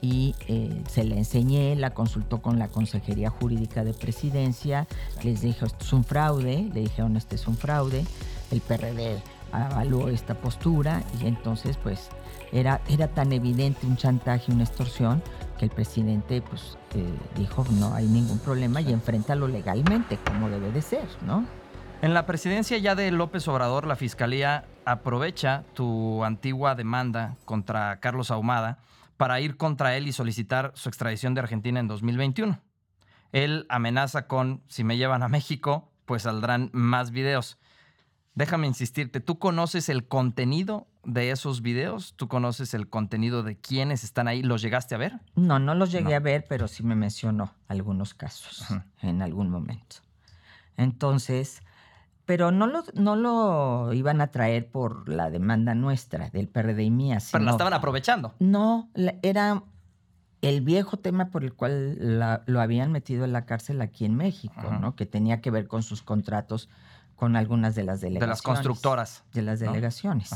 [0.00, 4.86] y eh, se la enseñé, la consultó con la Consejería Jurídica de Presidencia,
[5.22, 8.04] les dije, esto es un fraude, le dijeron, este es un fraude,
[8.50, 12.10] el PRD evaluó esta postura y entonces pues
[12.52, 15.22] era, era tan evidente un chantaje, una extorsión,
[15.58, 17.04] que el presidente pues eh,
[17.36, 21.46] dijo, no hay ningún problema y enfréntalo legalmente, como debe de ser, ¿no?
[22.04, 28.30] En la presidencia ya de López Obrador, la Fiscalía aprovecha tu antigua demanda contra Carlos
[28.30, 28.76] Ahumada
[29.16, 32.60] para ir contra él y solicitar su extradición de Argentina en 2021.
[33.32, 37.56] Él amenaza con, si me llevan a México, pues saldrán más videos.
[38.34, 42.12] Déjame insistirte, ¿tú conoces el contenido de esos videos?
[42.16, 44.42] ¿Tú conoces el contenido de quienes están ahí?
[44.42, 45.20] ¿Los llegaste a ver?
[45.36, 48.66] No, no los llegué a ver, pero sí me mencionó algunos casos
[49.00, 49.96] en algún momento.
[50.76, 51.62] Entonces,
[52.26, 56.90] pero no lo, no lo iban a traer por la demanda nuestra, del PRD y
[56.90, 57.18] mía.
[57.30, 58.34] pero la estaban aprovechando.
[58.38, 58.88] No,
[59.22, 59.62] era
[60.40, 64.62] el viejo tema por el cual lo habían metido en la cárcel aquí en México,
[64.80, 64.96] ¿no?
[64.96, 66.68] Que tenía que ver con sus contratos
[67.16, 68.20] con algunas de las delegaciones.
[68.20, 69.22] De las constructoras.
[69.32, 70.30] De las delegaciones.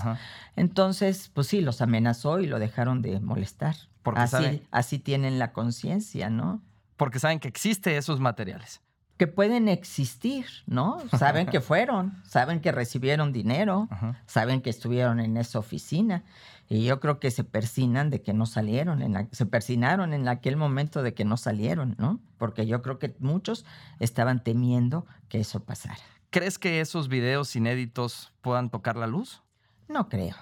[0.57, 3.75] Entonces, pues sí, los amenazó y lo dejaron de molestar.
[4.03, 6.63] Porque así, así tienen la conciencia, ¿no?
[6.97, 8.81] Porque saben que existen esos materiales
[9.19, 10.99] que pueden existir, ¿no?
[11.19, 13.89] Saben que fueron, saben que recibieron dinero,
[14.27, 16.25] saben que estuvieron en esa oficina.
[16.71, 20.57] Y yo creo que se persinan de que no salieron, en se persinaron en aquel
[20.57, 22.21] momento de que no salieron, ¿no?
[22.37, 23.65] Porque yo creo que muchos
[24.01, 25.99] estaban temiendo que eso pasara.
[26.31, 29.43] ¿Crees que esos videos inéditos puedan tocar la luz?
[29.89, 30.37] No creo.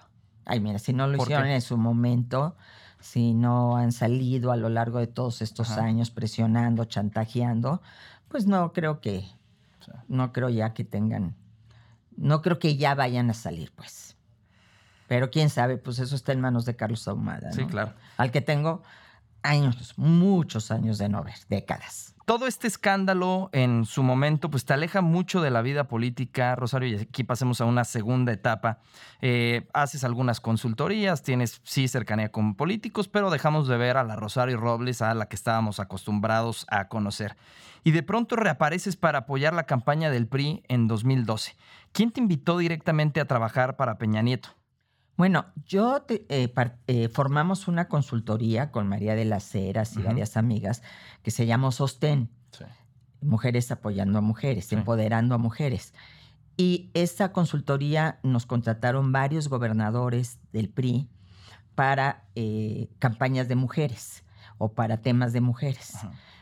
[0.44, 2.56] Ay, mira, si no lo hicieron en su momento,
[3.00, 7.82] si no han salido a lo largo de todos estos años presionando, chantajeando,
[8.37, 9.27] pues no creo que,
[10.09, 11.35] no creo ya que tengan,
[12.18, 14.14] no creo que ya vayan a salir, pues.
[15.09, 17.51] Pero quién sabe, pues eso está en manos de Carlos Ahumada.
[17.53, 17.94] Sí, claro.
[18.18, 18.83] Al que tengo
[19.42, 24.74] años, muchos años de no ver, décadas todo este escándalo en su momento, pues te
[24.74, 28.80] aleja mucho de la vida política, Rosario, y aquí pasemos a una segunda etapa.
[29.20, 34.16] Eh, haces algunas consultorías, tienes sí cercanía con políticos, pero dejamos de ver a la
[34.16, 37.36] Rosario Robles, a la que estábamos acostumbrados a conocer.
[37.84, 41.54] Y de pronto reapareces para apoyar la campaña del PRI en 2012.
[41.92, 44.56] ¿Quién te invitó directamente a trabajar para Peña Nieto?
[45.16, 46.52] Bueno, yo eh,
[46.87, 50.83] eh, formamos una consultoría con María de las Heras y varias amigas
[51.22, 52.31] que se llamó Sostén.
[53.22, 55.94] Mujeres apoyando a mujeres, empoderando a mujeres.
[56.59, 61.09] Y esta consultoría nos contrataron varios gobernadores del PRI
[61.74, 64.24] para eh, campañas de mujeres
[64.59, 65.94] o para temas de mujeres.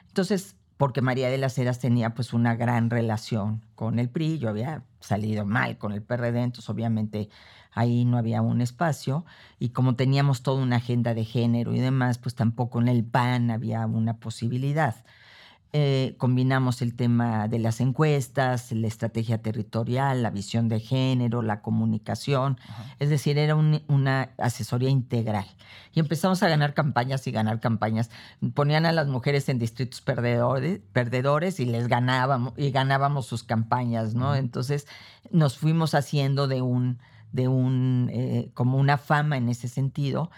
[0.08, 4.48] Entonces, porque María de las Heras tenía pues una gran relación con el PRI, yo
[4.48, 7.28] había salido mal con el PRD, entonces obviamente
[7.72, 9.24] ahí no había un espacio
[9.58, 13.50] y como teníamos toda una agenda de género y demás, pues tampoco en el PAN
[13.50, 15.04] había una posibilidad.
[15.76, 21.62] Eh, combinamos el tema de las encuestas, la estrategia territorial, la visión de género, la
[21.62, 22.60] comunicación,
[23.00, 25.46] es decir, era una asesoría integral.
[25.92, 28.10] Y empezamos a ganar campañas y ganar campañas.
[28.54, 34.14] Ponían a las mujeres en distritos perdedores, perdedores y les ganábamos, y ganábamos sus campañas,
[34.14, 34.36] ¿no?
[34.36, 34.86] Entonces
[35.32, 37.00] nos fuimos haciendo de un,
[37.32, 40.30] de un, eh, como una fama en ese sentido.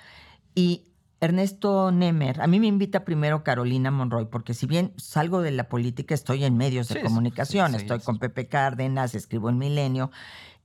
[0.55, 0.85] Y
[1.21, 5.69] Ernesto Nemer, a mí me invita primero Carolina Monroy, porque si bien salgo de la
[5.69, 10.11] política, estoy en medios de comunicación, estoy con Pepe Cárdenas, escribo en Milenio,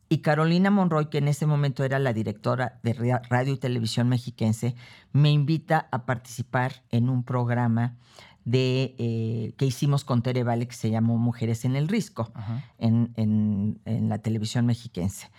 [0.10, 4.76] y Carolina Monroy, que en ese momento era la directora de Radio y Televisión Mexiquense,
[5.14, 7.96] me invita a participar en un programa
[8.44, 12.30] de, eh, que hicimos con Tere Vale que se llamó Mujeres en el Risco
[12.78, 15.30] en, en la televisión mexiquense.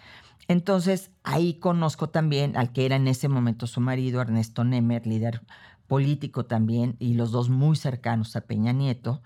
[0.52, 5.40] Entonces, ahí conozco también al que era en ese momento su marido, Ernesto Nemer, líder
[5.86, 9.22] político también, y los dos muy cercanos a Peña Nieto.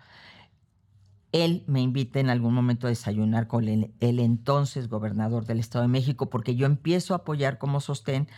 [1.32, 5.88] Él me invita en algún momento a desayunar con el, entonces gobernador del Estado de
[5.88, 8.28] México, porque yo empiezo a apoyar como sostén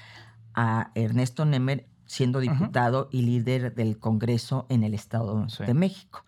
[0.55, 6.25] a Ernesto Nemer siendo diputado y líder del Congreso en el Estado de México.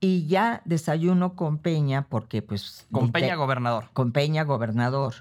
[0.00, 2.86] Y ya desayuno con Peña, porque pues...
[2.90, 3.90] Con Peña gobernador.
[3.92, 5.14] Con Peña gobernador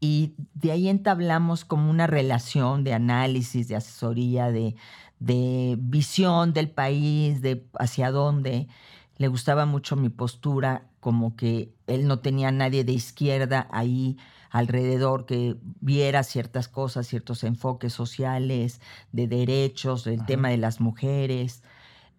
[0.00, 4.74] y de ahí entablamos como una relación de análisis, de asesoría, de,
[5.78, 8.68] visión del país, de hacia dónde.
[9.16, 14.18] Le gustaba mucho mi postura, como que él no tenía nadie de izquierda ahí
[14.50, 18.80] alrededor que viera ciertas cosas, ciertos enfoques sociales,
[19.12, 21.62] de derechos, del tema de las mujeres.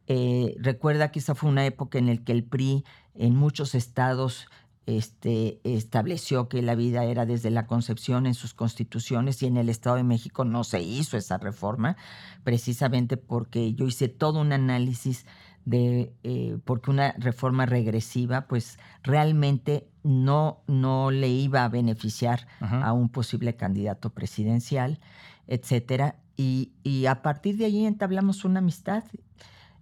[0.07, 4.47] Eh, recuerda que esa fue una época en la que el PRI en muchos estados
[4.87, 9.67] este, estableció que la vida era desde la concepción en sus constituciones y en el
[9.67, 11.97] Estado de México no se hizo esa reforma,
[12.45, 15.25] precisamente porque yo hice todo un análisis
[15.65, 22.93] de eh, porque una reforma regresiva pues realmente no, no le iba a beneficiar a
[22.93, 25.01] un posible candidato presidencial,
[25.47, 26.15] etcétera.
[26.37, 29.03] Y, y a partir de allí entablamos una amistad.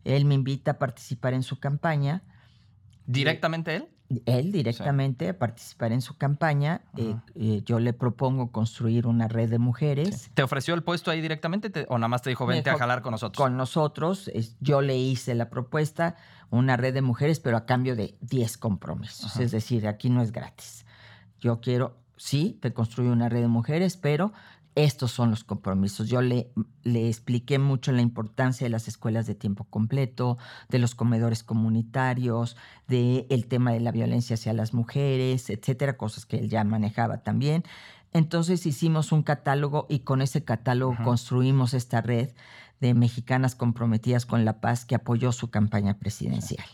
[0.03, 2.23] Él me invita a participar en su campaña.
[3.05, 3.87] ¿Directamente él?
[4.25, 6.81] Él directamente a participar en su campaña.
[6.97, 10.29] Eh, eh, yo le propongo construir una red de mujeres.
[10.33, 13.11] ¿Te ofreció el puesto ahí directamente o nada más te dijo vente a jalar con
[13.11, 13.43] nosotros?
[13.43, 14.31] Con nosotros.
[14.59, 16.15] yo le hice la propuesta,
[16.49, 19.37] una red de mujeres, pero a cambio de 10 compromisos.
[19.37, 20.85] Es decir, aquí no es gratis.
[21.39, 24.33] Yo quiero, sí, te construyo una red de mujeres, pero
[24.75, 26.09] estos son los compromisos.
[26.09, 26.51] Yo le,
[26.83, 30.37] le, expliqué mucho la importancia de las escuelas de tiempo completo,
[30.69, 32.57] de los comedores comunitarios,
[32.87, 37.23] del el tema de la violencia hacia las mujeres, etcétera, cosas que él ya manejaba
[37.23, 37.63] también.
[38.11, 42.29] Entonces hicimos un catálogo y con ese catálogo construimos esta red
[42.79, 46.65] de mexicanas comprometidas con la paz que apoyó su campaña presidencial.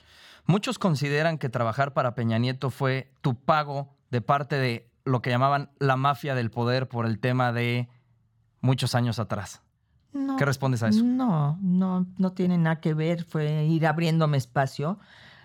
[0.46, 5.30] Muchos consideran que trabajar para Peña Nieto fue tu pago de parte de lo que
[5.30, 7.90] llamaban la mafia del poder por el tema de
[8.62, 9.62] muchos años atrás.
[10.38, 11.04] ¿Qué respondes a eso?
[11.04, 13.24] No, no, no tiene nada que ver.
[13.24, 15.00] Fue ir abriéndome espacio.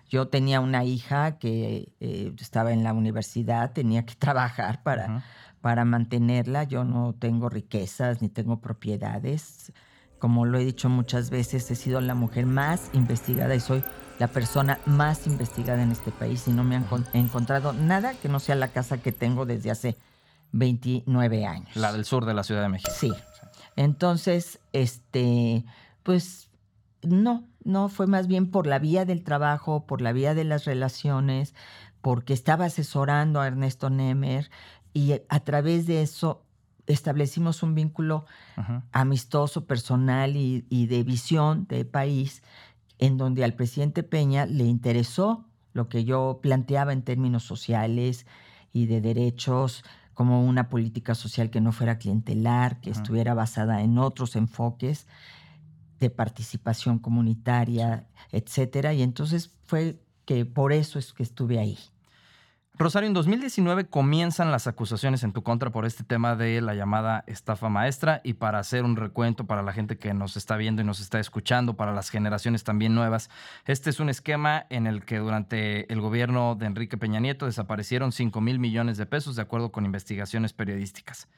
[0.09, 5.23] Yo tenía una hija que eh, estaba en la universidad, tenía que trabajar para,
[5.61, 6.65] para mantenerla.
[6.65, 9.73] Yo no tengo riquezas ni tengo propiedades.
[10.19, 13.85] Como lo he dicho muchas veces, he sido la mujer más investigada y soy
[14.19, 18.41] la persona más investigada en este país y no me han encontrado nada que no
[18.41, 19.97] sea la casa que tengo desde hace
[20.53, 21.77] 29 años.
[21.77, 22.91] La del sur de la Ciudad de México.
[22.95, 23.13] Sí.
[23.77, 25.65] Entonces, este,
[26.03, 26.49] pues
[27.03, 30.65] no, no, fue más bien por la vía del trabajo, por la vía de las
[30.65, 31.55] relaciones,
[32.01, 34.51] porque estaba asesorando a Ernesto Nemer
[34.95, 36.46] y a través de eso
[36.87, 38.27] establecimos un vínculo
[38.93, 42.43] amistoso, personal y, de visión de país
[42.99, 48.27] en donde al presidente Peña le interesó lo que yo planteaba en términos sociales
[48.73, 53.99] y de derechos, como una política social que no fuera clientelar, que estuviera basada en
[53.99, 55.07] otros enfoques
[56.01, 58.95] de participación comunitaria, etcétera.
[58.95, 61.79] Y entonces fue que por eso es que estuve ahí.
[62.79, 67.25] Rosario, en 2019 comienzan las acusaciones en tu contra por este tema de la llamada
[67.27, 70.85] estafa maestra y para hacer un recuento para la gente que nos está viendo y
[70.85, 73.31] nos está escuchando, para las generaciones también nuevas,
[73.65, 78.13] este es un esquema en el que durante el gobierno de Enrique Peña Nieto desaparecieron
[78.13, 81.29] 5 mil millones de pesos de acuerdo con investigaciones periodísticas.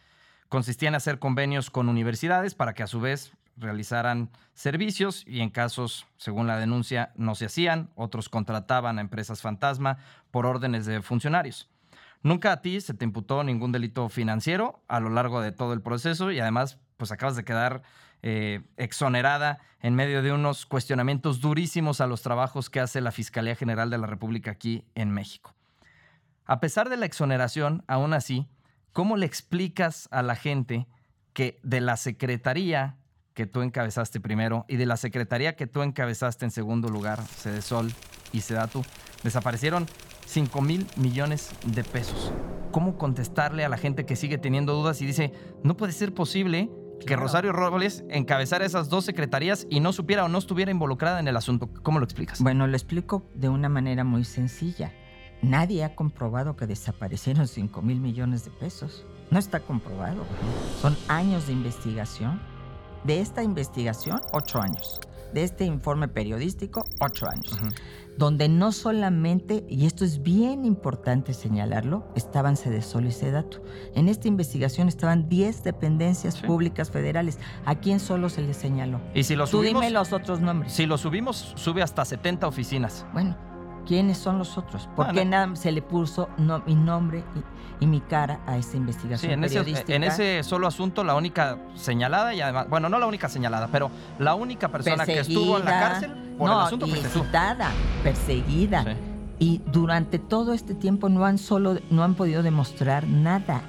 [0.49, 5.51] Consistía en hacer convenios con universidades para que a su vez realizaran servicios y en
[5.51, 9.99] casos, según la denuncia, no se hacían, otros contrataban a empresas fantasma
[10.31, 11.69] por órdenes de funcionarios.
[12.23, 15.83] Nunca a ti se te imputó ningún delito financiero a lo largo de todo el
[15.83, 17.83] proceso y además pues acabas de quedar
[18.23, 23.55] eh, exonerada en medio de unos cuestionamientos durísimos a los trabajos que hace la Fiscalía
[23.55, 25.55] General de la República aquí en México.
[26.45, 28.49] A pesar de la exoneración, aún así,
[28.93, 30.89] ¿cómo le explicas a la gente
[31.33, 32.97] que de la Secretaría
[33.39, 37.23] que tú encabezaste primero y de la secretaría que tú encabezaste en segundo lugar,
[37.61, 37.93] Sol
[38.33, 38.83] y Sedatu,
[39.23, 39.87] desaparecieron
[40.27, 42.33] 5 mil millones de pesos.
[42.73, 46.69] ¿Cómo contestarle a la gente que sigue teniendo dudas y dice, no puede ser posible
[47.07, 51.29] que Rosario Robles encabezara esas dos secretarías y no supiera o no estuviera involucrada en
[51.29, 51.71] el asunto?
[51.85, 52.41] ¿Cómo lo explicas?
[52.41, 54.93] Bueno, lo explico de una manera muy sencilla.
[55.43, 59.07] Nadie ha comprobado que desaparecieron 5 mil millones de pesos.
[59.31, 60.25] No está comprobado.
[60.83, 62.58] Son años de investigación
[63.09, 65.01] de esta investigación, ocho años.
[65.33, 67.59] De este informe periodístico, ocho años.
[68.19, 73.61] Donde no solamente, y esto es bien importante señalarlo, estaban Cedesol y Sedatu.
[73.95, 77.39] En esta investigación estaban 10 dependencias públicas federales.
[77.65, 79.01] ¿A quién solo se les señaló?
[79.15, 80.73] Y si Tú dime los otros nombres.
[80.73, 83.07] Si lo subimos, sube hasta 70 oficinas.
[83.15, 83.37] Bueno,
[83.89, 84.87] ¿Quiénes son los otros?
[84.95, 86.29] ¿Por qué nada se le puso
[86.67, 87.43] mi nombre y,
[87.87, 92.35] mi cara a esta investigación sí, en Ese, en ese solo asunto, la única señalada
[92.35, 95.71] y además, bueno, no la única señalada, pero la única persona que estuvo en la
[95.71, 97.71] cárcel por el asunto citada,
[98.03, 98.85] perseguida.
[99.41, 103.63] Y durante todo este tiempo no han solo, no han podido demostrar nada.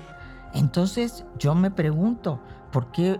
[0.53, 2.39] Entonces yo me pregunto,
[2.71, 3.19] ¿por qué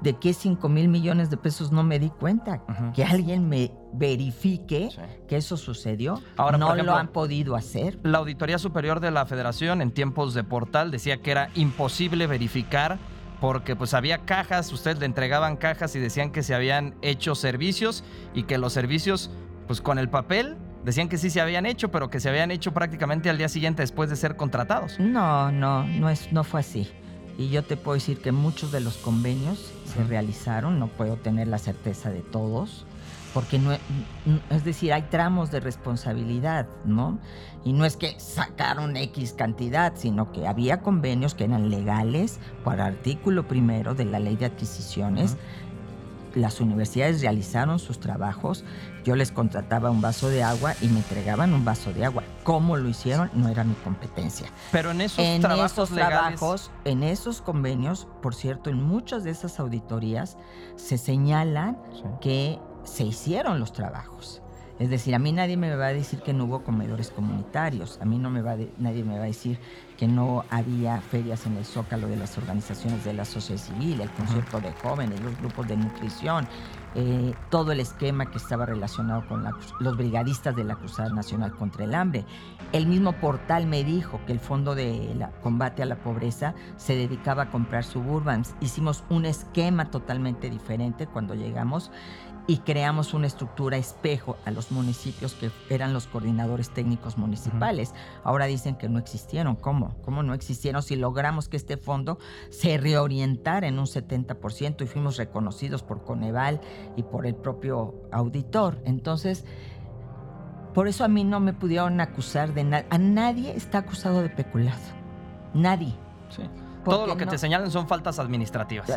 [0.00, 2.62] de qué 5 mil millones de pesos no me di cuenta.
[2.94, 4.90] Que alguien me verifique
[5.28, 6.20] que eso sucedió.
[6.36, 7.98] Ahora, no lo han podido hacer.
[8.02, 12.98] La Auditoría Superior de la Federación en tiempos de portal decía que era imposible verificar
[13.40, 18.02] porque pues había cajas, ustedes le entregaban cajas y decían que se habían hecho servicios
[18.34, 19.30] y que los servicios
[19.66, 22.72] pues con el papel decían que sí se habían hecho, pero que se habían hecho
[22.72, 24.98] prácticamente al día siguiente después de ser contratados.
[24.98, 26.90] No, no, no es no fue así.
[27.38, 31.48] Y yo te puedo decir que muchos de los convenios se realizaron, no puedo tener
[31.48, 32.86] la certeza de todos,
[33.34, 33.72] porque no,
[34.48, 37.18] es decir, hay tramos de responsabilidad, ¿no?
[37.64, 42.80] Y no es que sacaron X cantidad, sino que había convenios que eran legales por
[42.80, 45.36] artículo primero de la ley de adquisiciones
[46.36, 48.64] las universidades realizaron sus trabajos,
[49.04, 52.22] yo les contrataba un vaso de agua y me entregaban un vaso de agua.
[52.44, 53.30] ¿Cómo lo hicieron?
[53.34, 54.48] No era mi competencia.
[54.70, 60.36] Pero en esos trabajos, trabajos en esos convenios, por cierto, en muchas de esas auditorías
[60.76, 61.78] se señalan
[62.20, 64.42] que se hicieron los trabajos.
[64.78, 68.04] Es decir, a mí nadie me va a decir que no hubo comedores comunitarios, a
[68.04, 69.58] mí no me va nadie me va a decir
[69.96, 74.10] que no había ferias en el zócalo de las organizaciones de la sociedad civil, el
[74.10, 76.46] concierto de jóvenes, los grupos de nutrición,
[76.94, 79.44] eh, todo el esquema que estaba relacionado con
[79.80, 82.24] los brigadistas de la Cruzada Nacional contra el Hambre.
[82.72, 87.44] El mismo portal me dijo que el Fondo de Combate a la Pobreza se dedicaba
[87.44, 88.54] a comprar suburbans.
[88.60, 91.90] Hicimos un esquema totalmente diferente cuando llegamos
[92.46, 97.92] y creamos una estructura espejo a los municipios que eran los coordinadores técnicos municipales.
[98.22, 99.56] Ahora dicen que no existieron.
[99.56, 99.96] ¿Cómo?
[100.02, 102.18] ¿Cómo no existieron si logramos que este fondo
[102.50, 106.60] se reorientara en un 70% y fuimos reconocidos por Coneval
[106.96, 108.80] y por el propio auditor?
[108.84, 109.44] Entonces,
[110.72, 112.86] por eso a mí no me pudieron acusar de nada.
[112.90, 114.78] A nadie está acusado de peculado.
[115.52, 115.94] Nadie.
[116.28, 116.42] Sí.
[116.90, 118.88] Todo lo que te señalan son faltas administrativas.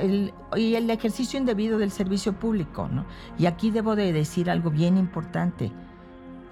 [0.55, 3.05] y el ejercicio indebido del servicio público, ¿no?
[3.37, 5.71] Y aquí debo de decir algo bien importante.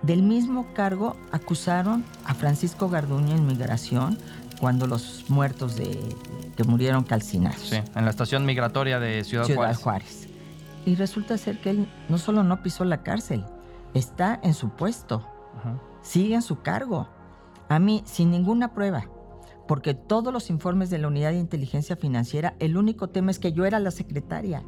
[0.01, 4.17] Del mismo cargo acusaron a Francisco Garduño en migración
[4.59, 6.15] cuando los muertos de,
[6.55, 7.61] que murieron calcinados.
[7.61, 10.27] Sí, en la estación migratoria de Ciudad, Ciudad Juárez.
[10.85, 13.43] Y resulta ser que él no solo no pisó la cárcel,
[13.93, 15.27] está en su puesto,
[16.01, 17.09] sigue en su cargo.
[17.69, 19.05] A mí, sin ninguna prueba,
[19.67, 23.51] porque todos los informes de la Unidad de Inteligencia Financiera, el único tema es que
[23.51, 24.63] yo era la secretaria,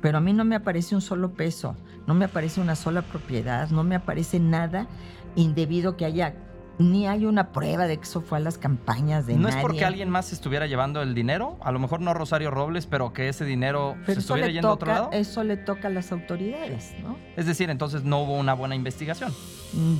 [0.00, 1.76] pero a mí no me aparece un solo peso,
[2.06, 4.88] no me aparece una sola propiedad, no me aparece nada
[5.36, 6.34] indebido que haya
[6.78, 9.84] ni hay una prueba de que eso fue a las campañas de ¿No es porque
[9.84, 11.58] alguien más estuviera llevando el dinero?
[11.60, 14.88] A lo mejor no Rosario Robles, pero que ese dinero se estuviera yendo a otro
[14.88, 15.10] lado.
[15.12, 17.18] Eso le toca a las autoridades, ¿no?
[17.36, 19.32] Es decir, entonces no hubo una buena investigación.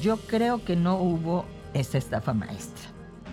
[0.00, 2.91] Yo creo que no hubo esa estafa maestra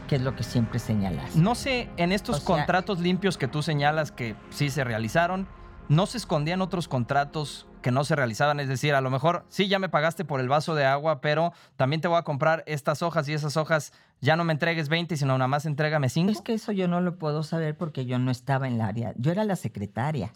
[0.10, 1.36] que es lo que siempre señalas.
[1.36, 5.48] No sé, en estos contratos limpios que tú señalas que sí se realizaron,
[5.88, 8.60] ¿no se escondían otros contratos que no se realizaban.
[8.60, 11.54] Es decir, a lo mejor sí, ya me pagaste por el vaso de agua, pero
[11.78, 15.16] también te voy a comprar estas hojas y esas hojas ya no me entregues 20,
[15.16, 16.32] sino nada más entrégame 5.
[16.32, 19.14] Es que eso yo no lo puedo saber porque yo no estaba en el área.
[19.18, 20.32] Yo era la secretaria.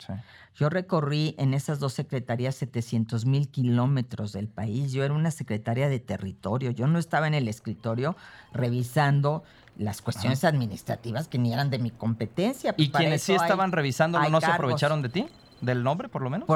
[0.55, 4.93] Yo recorrí en esas dos secretarías 700 mil kilómetros del país.
[4.93, 6.71] Yo era una secretaria de territorio.
[6.71, 8.15] Yo no estaba en el escritorio
[8.53, 9.43] revisando
[9.77, 12.73] las cuestiones administrativas que ni eran de mi competencia.
[12.77, 15.25] ¿Y quienes sí estaban revisando no se aprovecharon de ti?
[15.61, 16.47] ¿Del nombre, por lo menos?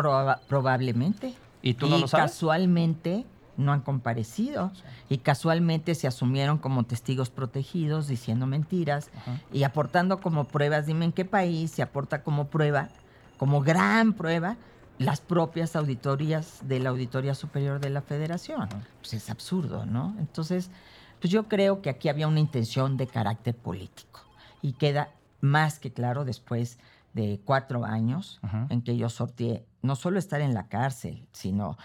[0.48, 1.34] probablemente.
[1.62, 2.32] ¿Y tú no lo sabes?
[2.32, 3.26] casualmente
[3.58, 4.72] no han comparecido
[5.10, 9.10] y casualmente se asumieron como testigos protegidos diciendo mentiras
[9.52, 12.90] y aportando como pruebas, dime en qué país se aporta como prueba,
[13.38, 14.58] como gran prueba,
[15.00, 18.68] las propias auditorías de la Auditoría Superior de la Federación.
[19.00, 20.16] Pues es absurdo, ¿no?
[20.20, 20.72] Entonces,
[21.20, 24.22] pues yo creo que aquí había una intención de carácter político
[24.62, 26.78] y queda más que claro después
[27.14, 28.40] de cuatro años
[28.70, 31.78] en que yo sorteé no solo estar en la cárcel, sino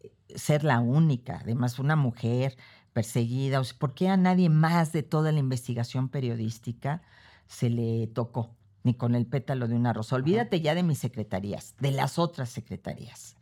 [0.00, 2.56] eh, ser la única, además una mujer
[2.92, 3.62] perseguida.
[3.78, 7.02] ¿Por qué a nadie más de toda la investigación periodística
[7.46, 8.50] se le tocó?
[8.82, 10.16] Ni con el pétalo de una rosa.
[10.16, 13.36] Olvídate ya de mis secretarías, de las otras secretarías.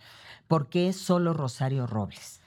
[0.48, 2.40] ¿Por qué solo Rosario Robles?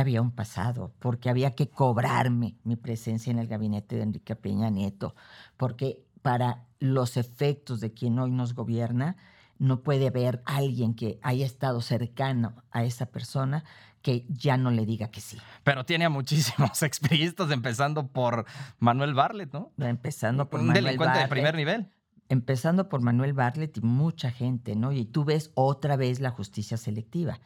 [0.00, 4.70] Había un pasado, porque había que cobrarme mi presencia en el gabinete de Enrique Peña
[4.70, 5.14] Nieto,
[5.56, 9.16] porque para los efectos de quien hoy nos gobierna,
[9.58, 13.64] no puede haber alguien que haya estado cercano a esa persona
[14.02, 15.38] que ya no le diga que sí.
[15.64, 18.46] Pero tiene a muchísimos expriistas, empezando por
[18.78, 19.72] Manuel Barlet, ¿no?
[19.78, 21.90] Empezando por Un Manuel delincuente de primer nivel.
[22.28, 24.92] Empezando por Manuel Barlet y mucha gente, ¿no?
[24.92, 27.40] Y tú ves otra vez la justicia selectiva,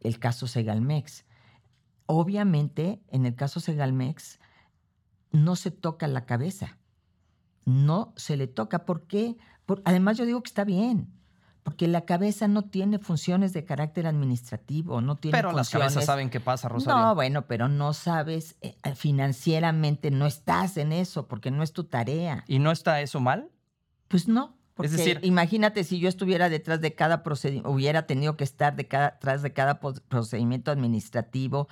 [0.00, 1.24] el caso Segalmex.
[2.10, 4.38] Obviamente, en el caso Segalmex,
[5.32, 6.80] no se toca la cabeza
[7.64, 8.84] no se le toca.
[8.84, 9.36] ¿Por qué?
[9.84, 11.12] además yo digo que está bien,
[11.62, 16.28] porque la cabeza no tiene funciones de carácter administrativo, no tiene Pero las cabezas saben
[16.28, 17.00] qué pasa, Rosario.
[17.00, 21.72] No, bueno, pero no sabes, eh, eh, financieramente no estás en eso, porque no es
[21.72, 22.42] tu tarea.
[22.48, 23.48] ¿Y no está eso mal?
[24.08, 24.56] Pues no.
[24.74, 28.74] Porque es decir, imagínate si yo estuviera detrás de cada procedimiento, hubiera tenido que estar
[28.74, 31.68] detrás de cada procedimiento administrativo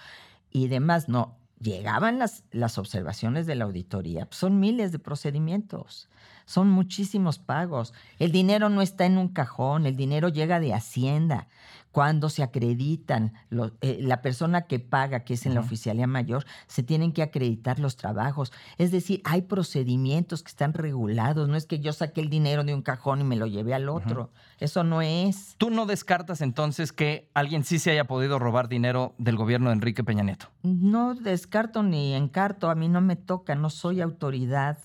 [0.50, 1.08] y demás.
[1.08, 4.26] No, llegaban las, las observaciones de la auditoría.
[4.26, 6.08] Pues, son miles de procedimientos,
[6.48, 7.92] son muchísimos pagos.
[8.18, 11.46] El dinero no está en un cajón, el dinero llega de Hacienda
[11.90, 13.32] cuando se acreditan,
[13.80, 17.80] eh, la persona que paga, que es en la oficialía mayor, se tienen que acreditar
[17.80, 18.52] los trabajos.
[18.76, 21.48] Es decir, hay procedimientos que están regulados.
[21.48, 23.88] No es que yo saqué el dinero de un cajón y me lo llevé al
[23.88, 24.30] otro.
[24.60, 25.56] Eso no es.
[25.58, 29.74] ¿Tú no descartas entonces que alguien sí se haya podido robar dinero del gobierno de
[29.74, 30.46] Enrique Peña Nieto?
[30.62, 32.70] No descarto ni encarto.
[32.70, 34.78] A mí no me toca, no soy autoridad.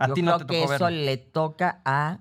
[0.00, 2.20] A ti no creo que eso le toca a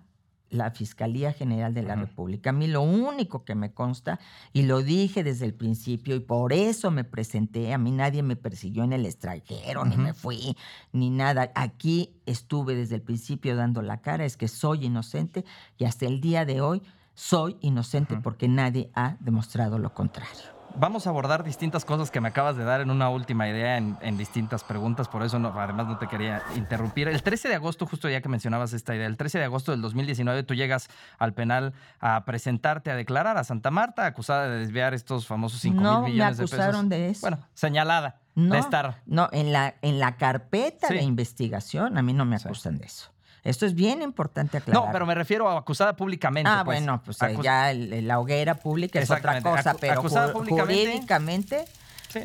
[0.50, 2.50] la Fiscalía General de la República.
[2.50, 4.20] A mí lo único que me consta,
[4.52, 8.36] y lo dije desde el principio, y por eso me presenté, a mí nadie me
[8.36, 10.58] persiguió en el extranjero, ni me fui,
[10.92, 11.52] ni nada.
[11.56, 15.46] Aquí estuve desde el principio dando la cara, es que soy inocente
[15.78, 16.82] y hasta el día de hoy
[17.14, 22.28] soy inocente porque nadie ha demostrado lo contrario vamos a abordar distintas cosas que me
[22.28, 25.98] acabas de dar en una última idea en, distintas preguntas, por eso no, además no
[25.98, 27.08] te quería interrumpir.
[27.08, 29.82] El 13 de agosto, justo ya que mencionabas esta idea, el 13 de agosto del
[29.82, 34.94] 2019 tú llegas al penal a presentarte a declarar a Santa Marta, acusada de desviar
[34.94, 36.58] estos famosos 5 mil millones de pesos.
[36.58, 37.22] No, me acusaron de eso.
[37.22, 39.02] Bueno, señalada de estar.
[39.06, 43.12] No, en la, en la carpeta de investigación a mí no me acusan de eso.
[43.50, 44.86] Esto es bien importante aclarar.
[44.86, 46.50] No, pero me refiero a acusada públicamente.
[46.50, 46.80] Ah, pues.
[46.80, 51.66] bueno, pues eh, ya la hoguera pública es otra cosa, pero jurídicamente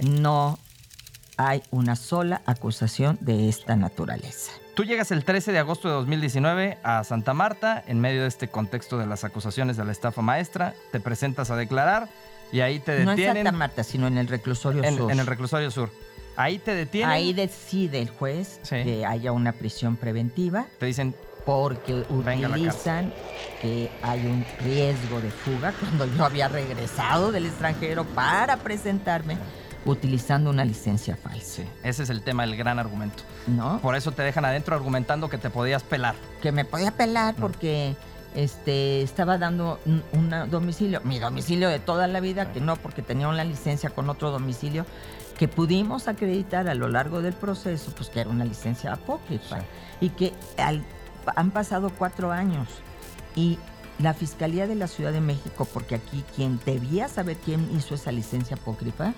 [0.02, 0.58] no
[1.36, 4.52] hay una sola acusación de esta naturaleza.
[4.74, 8.48] Tú llegas el 13 de agosto de 2019 a Santa Marta en medio de este
[8.48, 12.08] contexto de las acusaciones de la estafa maestra, te presentas a declarar
[12.52, 13.16] y ahí te detienen.
[13.16, 15.10] No en Santa Marta, sino en el reclusorio sur.
[15.10, 15.90] En el reclusorio sur.
[16.36, 17.10] Ahí te detienen.
[17.10, 20.66] Ahí decide el juez que haya una prisión preventiva.
[20.78, 21.14] Te dicen.
[21.44, 23.12] Porque utilizan
[23.60, 29.36] que hay un riesgo de fuga cuando yo había regresado del extranjero para presentarme
[29.84, 31.62] utilizando una licencia falsa.
[31.82, 33.22] ese es el tema, el gran argumento.
[33.46, 33.78] ¿No?
[33.80, 36.14] Por eso te dejan adentro argumentando que te podías pelar.
[36.40, 37.94] Que me podía pelar porque
[38.34, 43.28] este, estaba dando un, domicilio, mi domicilio de toda la vida, que no porque tenía
[43.28, 44.86] una licencia con otro domicilio,
[45.38, 49.58] que pudimos acreditar a lo largo del proceso, pues que era una licencia apócrifa.
[50.00, 50.32] Y que
[51.36, 52.68] han pasado cuatro años
[53.34, 53.58] y
[53.98, 58.12] la Fiscalía de la Ciudad de México, porque aquí quien debía saber quién hizo esa
[58.12, 59.14] licencia apócrifa,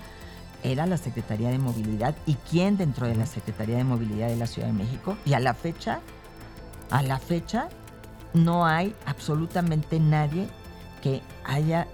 [0.63, 4.47] era la Secretaría de Movilidad y quién dentro de la Secretaría de Movilidad de la
[4.47, 5.17] Ciudad de México.
[5.25, 5.99] Y a la fecha,
[6.89, 7.69] a la fecha,
[8.33, 10.47] no hay absolutamente nadie
[11.01, 11.87] que haya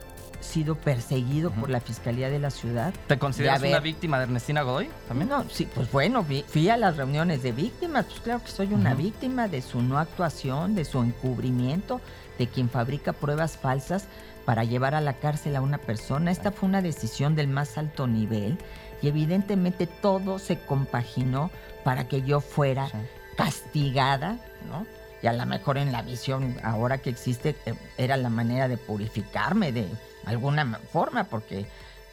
[0.44, 2.94] sido perseguido por la Fiscalía de la Ciudad.
[3.08, 5.30] ¿Te consideras una víctima de Ernestina Godoy también?
[5.30, 8.94] No, sí, pues bueno, fui a las reuniones de víctimas, pues claro que soy una
[8.94, 12.02] víctima de su no actuación, de su encubrimiento,
[12.38, 14.08] de quien fabrica pruebas falsas
[14.46, 16.32] para llevar a la cárcel a una persona.
[16.32, 18.58] Esta fue una decisión del más alto nivel
[19.02, 21.52] y evidentemente todo se compaginó
[21.84, 22.89] para que yo fuera
[23.36, 24.38] castigada,
[24.70, 24.86] ¿no?
[25.22, 28.78] Y a lo mejor en la visión ahora que existe eh, era la manera de
[28.78, 29.88] purificarme de
[30.26, 31.65] alguna forma, porque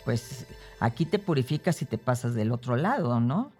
[0.04, 0.46] pues
[0.80, 3.52] aquí te purificas y te pasas del otro lado, ¿no?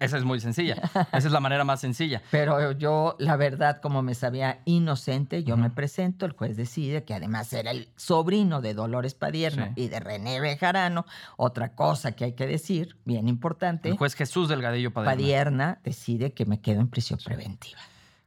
[0.00, 0.74] esa es muy sencilla.
[1.12, 2.22] Esa es la manera más sencilla.
[2.30, 7.14] Pero yo, la verdad, como me sabía inocente, yo me presento, el juez decide que
[7.14, 11.06] además era el sobrino de Dolores Padierna y de René Bejarano.
[11.36, 13.88] Otra cosa que hay que decir, bien importante.
[13.88, 15.12] El juez Jesús Delgadillo Padierna.
[15.12, 17.78] Padierna decide que me quedo en prisión preventiva.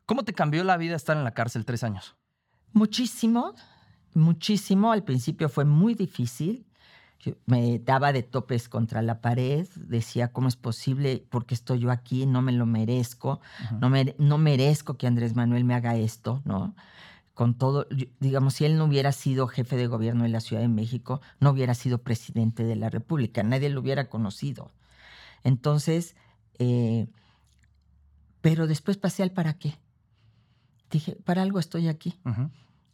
[0.05, 2.15] ¿Cómo te cambió la vida estar en la cárcel tres años?
[2.71, 3.53] Muchísimo,
[4.16, 4.91] muchísimo.
[4.91, 6.66] Al principio fue muy difícil
[7.45, 11.26] me daba de topes contra la pared, decía, ¿cómo es posible?
[11.30, 12.26] porque estoy yo aquí?
[12.26, 13.39] No me lo merezco,
[13.80, 16.76] no, me, no merezco que Andrés Manuel me haga esto, ¿no?
[17.34, 17.88] Con todo,
[18.20, 21.51] digamos, si él no hubiera sido jefe de gobierno de la Ciudad de México, no
[21.51, 24.72] hubiera sido presidente de la República, nadie lo hubiera conocido.
[25.43, 26.16] Entonces,
[26.59, 27.07] eh,
[28.41, 29.76] pero después pasé al para qué.
[30.91, 32.20] Dije, para algo estoy aquí.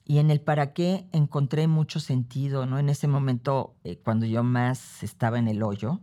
[0.10, 2.80] Y en el para qué encontré mucho sentido, ¿no?
[2.80, 6.00] En ese momento, eh, cuando yo más estaba en el hoyo,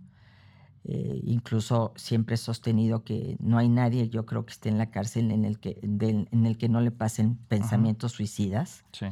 [0.84, 4.92] eh, incluso siempre he sostenido que no hay nadie, yo creo que esté en la
[4.92, 8.84] cárcel en el que, en el que no le pasen pensamientos suicidas.
[8.92, 9.06] Sí.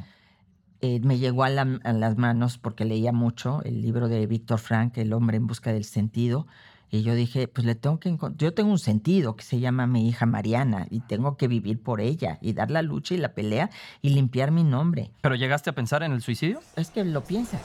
[0.79, 4.97] Eh, me llegó a, a, las manos porque leía mucho el libro de Víctor Frank,
[4.97, 6.47] El hombre en busca del sentido,
[6.95, 9.85] y yo dije, pues le tengo que encontrar, yo tengo un sentido que se llama
[9.85, 13.33] mi hija Mariana y tengo que vivir por ella y dar la lucha y la
[13.33, 13.69] pelea
[14.01, 15.11] y limpiar mi nombre.
[15.21, 16.61] ¿Pero llegaste a pensar en el suicidio?
[16.75, 17.61] Es que lo piensas,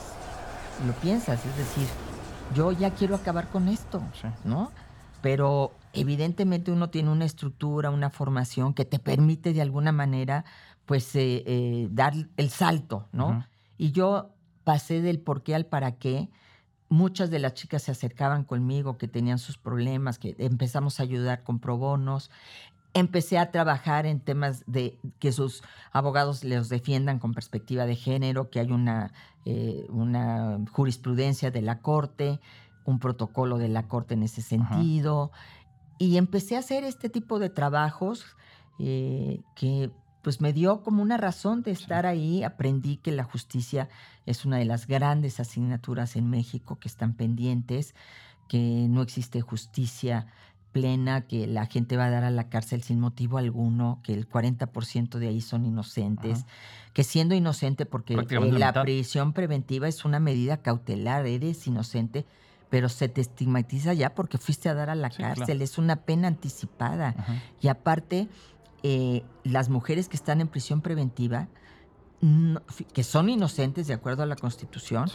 [0.85, 1.87] lo piensas, es decir,
[2.55, 4.01] yo ya quiero acabar con esto,
[4.43, 4.71] ¿no?
[5.21, 10.43] Pero evidentemente uno tiene una estructura, una formación que te permite de alguna manera,
[10.85, 13.45] pues, eh, eh, dar el salto, ¿no?
[13.77, 14.31] Y yo
[14.63, 16.29] pasé del por qué al para qué
[16.91, 21.41] muchas de las chicas se acercaban conmigo que tenían sus problemas, que empezamos a ayudar
[21.43, 22.29] con pro bonos.
[22.93, 25.63] Empecé a trabajar en temas de que sus
[25.93, 29.13] abogados les defiendan con perspectiva de género, que hay una,
[29.45, 32.41] eh, una jurisprudencia de la Corte,
[32.83, 35.31] un protocolo de la Corte en ese sentido.
[35.97, 38.35] Y empecé a hacer este tipo de trabajos
[38.79, 42.43] eh, que pues me dio como una razón de estar ahí.
[42.43, 43.89] Aprendí que la justicia
[44.25, 47.95] es una de las grandes asignaturas en México que están pendientes,
[48.47, 50.27] que no existe justicia
[50.71, 54.29] plena, que la gente va a dar a la cárcel sin motivo alguno, que el
[54.29, 56.45] 40% de ahí son inocentes,
[56.93, 62.25] que siendo inocente, porque la prisión preventiva es una medida cautelar, eres inocente,
[62.69, 66.29] pero se te estigmatiza ya porque fuiste a dar a la cárcel, es una pena
[66.29, 67.15] anticipada.
[67.59, 68.29] Y aparte
[68.83, 71.47] eh, las mujeres que están en prisión preventiva,
[72.93, 75.09] que son inocentes de acuerdo a la Constitución,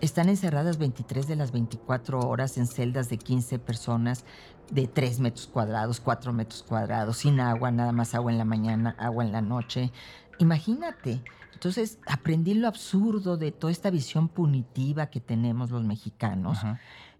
[0.00, 4.24] están encerradas 23 de las 24 horas en celdas de 15 personas
[4.70, 8.94] de 3 metros cuadrados, 4 metros cuadrados, sin agua, nada más agua en la mañana,
[8.98, 9.92] agua en la noche.
[10.38, 11.22] Imagínate.
[11.52, 16.58] Entonces aprendí lo absurdo de toda esta visión punitiva que tenemos los mexicanos.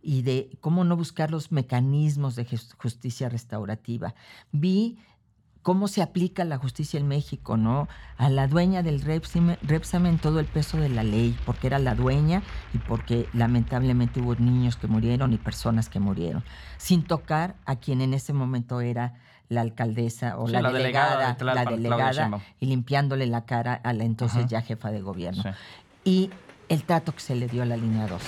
[0.01, 2.47] y de cómo no buscar los mecanismos de
[2.79, 4.15] justicia restaurativa.
[4.53, 4.97] Vi
[5.69, 7.89] cómo se aplica la justicia en México, ¿no?
[8.17, 12.43] A la dueña del Repsamen todo el peso de la ley, porque era la dueña
[12.73, 16.43] y porque lamentablemente hubo niños que murieron y personas que murieron,
[16.79, 19.17] sin tocar a quien en ese momento era
[19.51, 24.63] la alcaldesa o la, delegada, la delegada y limpiándole la cara a la entonces ya
[24.63, 25.43] jefa de gobierno.
[26.03, 26.31] Y
[26.71, 28.23] el trato que se le dio a la línea 2.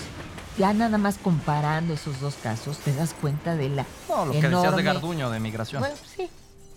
[0.59, 3.87] Ya nada más comparando esos dos casos, te das cuenta de la.
[4.11, 5.81] No, lo que decías de Garduño, de migración.
[5.81, 6.29] Bueno, sí,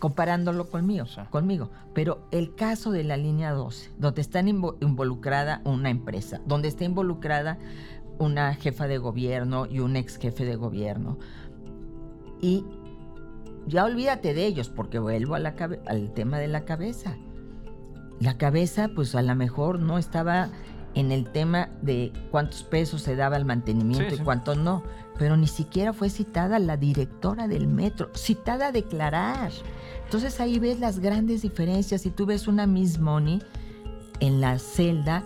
[0.03, 1.69] comparándolo conmigo, conmigo.
[1.93, 7.57] Pero el caso de la línea 12, donde está involucrada una empresa, donde está involucrada
[8.19, 11.19] una jefa de gobierno y un ex jefe de gobierno.
[12.41, 12.65] Y
[13.65, 17.15] ya olvídate de ellos, porque vuelvo al tema de la cabeza.
[18.19, 20.49] La cabeza, pues a lo mejor no estaba
[20.95, 24.83] en el tema de cuántos pesos se daba al mantenimiento y cuántos no,
[25.17, 29.51] pero ni siquiera fue citada la directora del metro, citada a declarar.
[30.05, 32.01] Entonces ahí ves las grandes diferencias.
[32.01, 33.41] Si tú ves una Miss Money
[34.19, 35.23] en la celda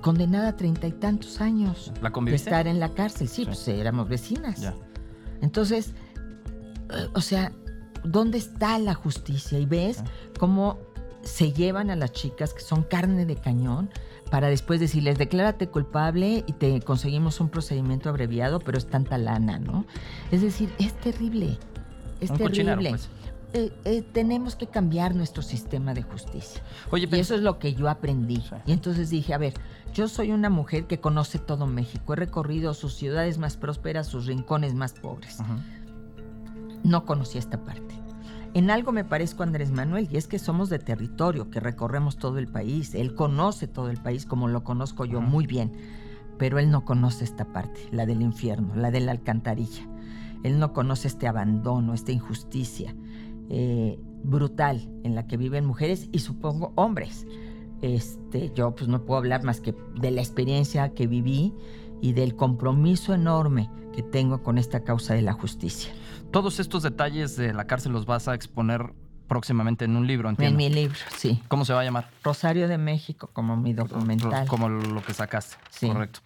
[0.00, 1.92] condenada a treinta y tantos años.
[2.02, 3.28] ¿La de estar en la cárcel.
[3.28, 3.44] Sí, Sí.
[3.46, 4.60] pues éramos vecinas.
[4.60, 4.74] Ya.
[5.40, 5.92] Entonces,
[6.90, 7.52] eh, o sea,
[8.04, 9.58] ¿dónde está la justicia?
[9.58, 10.04] Y ves Ah.
[10.38, 10.78] cómo
[11.22, 13.88] se llevan a las chicas que son carne de cañón
[14.34, 19.60] para después decirles, declárate culpable y te conseguimos un procedimiento abreviado, pero es tanta lana,
[19.60, 19.86] ¿no?
[20.32, 21.56] Es decir, es terrible.
[22.20, 22.90] Es Un terrible.
[22.90, 23.08] pues.
[23.52, 26.60] Eh, eh, tenemos que cambiar nuestro sistema de justicia.
[26.90, 28.38] Oye, Y pero- eso es lo que yo aprendí.
[28.38, 28.56] Sí.
[28.66, 29.54] Y entonces dije, a ver,
[29.94, 32.14] yo soy una mujer que conoce todo México.
[32.14, 35.38] He recorrido sus ciudades más prósperas, sus rincones más pobres.
[36.82, 37.94] No conocía esta parte.
[38.54, 42.18] En algo me parezco a Andrés Manuel y es que somos de territorio, que recorremos
[42.18, 42.94] todo el país.
[42.94, 45.72] Él conoce todo el país como lo conozco yo muy bien,
[46.38, 49.88] pero él no conoce esta parte, la del infierno, la de la alcantarilla.
[50.44, 52.94] Él no conoce este abandono, esta injusticia
[53.50, 57.26] eh, brutal en la que viven mujeres y supongo hombres.
[57.82, 61.52] Este, yo pues no puedo hablar más que de la experiencia que viví
[62.00, 65.92] y del compromiso enorme que tengo con esta causa de la justicia.
[66.34, 68.92] Todos estos detalles de la cárcel los vas a exponer
[69.28, 70.50] próximamente en un libro, entiendo.
[70.50, 71.40] En mi libro, sí.
[71.48, 72.10] ¿Cómo se va a llamar?
[72.22, 74.46] Rosario de México, como mi documental.
[74.48, 75.56] Como lo que sacaste.
[75.70, 75.86] Sí.
[75.86, 76.20] Correcto.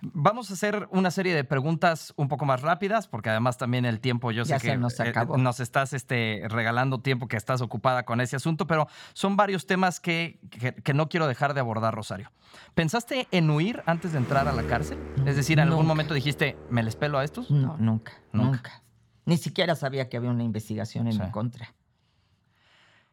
[0.00, 3.98] Vamos a hacer una serie de preguntas un poco más rápidas, porque además también el
[3.98, 5.36] tiempo, yo Ya sé que nos eh, acabó.
[5.38, 9.98] nos estás este, regalando tiempo que estás ocupada con ese asunto, pero son varios temas
[9.98, 12.30] que, que- que no quiero dejar de abordar, Rosario.
[12.74, 14.98] ¿Pensaste en huir antes de entrar a la cárcel?
[15.26, 17.50] Es decir, en algún momento dijiste, ¿me les pelo a estos?
[17.50, 18.50] No, nunca, Nunca.
[18.52, 18.82] nunca,
[19.28, 21.20] Ni siquiera sabía que había una investigación en Sí.
[21.20, 21.74] mi contra.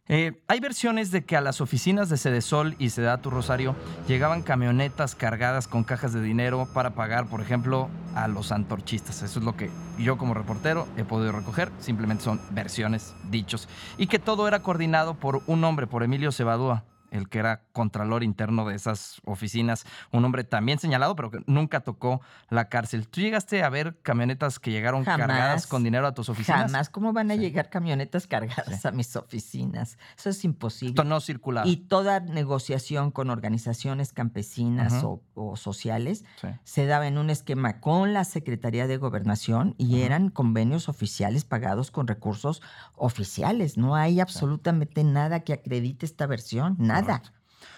[0.07, 3.75] Eh, hay versiones de que a las oficinas de Sedesol y Sedatu Rosario
[4.07, 9.23] llegaban camionetas cargadas con cajas de dinero para pagar, por ejemplo, a los antorchistas.
[9.23, 11.69] Eso es lo que yo como reportero he podido recoger.
[11.79, 13.67] Simplemente son versiones, dichos.
[13.97, 16.85] Y que todo era coordinado por un hombre, por Emilio Cebadúa,
[17.15, 19.85] el que era contralor interno de esas oficinas.
[20.11, 23.07] Un hombre también señalado, pero que nunca tocó la cárcel.
[23.07, 25.27] ¿Tú llegaste a ver camionetas que llegaron Jamás.
[25.27, 26.71] cargadas con dinero a tus oficinas?
[26.71, 26.89] Jamás.
[26.89, 27.39] ¿Cómo van a Sí.
[27.41, 28.87] llegar camionetas cargadas Sí.
[28.87, 29.97] a mis oficinas?
[30.17, 30.89] Eso es imposible.
[30.91, 31.67] Esto no circulaba.
[31.67, 36.47] Y toda negociación con organizaciones campesinas o, o sociales Sí.
[36.63, 41.91] se daba en un esquema con la Secretaría de Gobernación y eran convenios oficiales pagados
[41.91, 42.61] con recursos
[42.95, 43.77] oficiales.
[43.77, 47.04] No hay absolutamente nada que acredite esta versión, nada.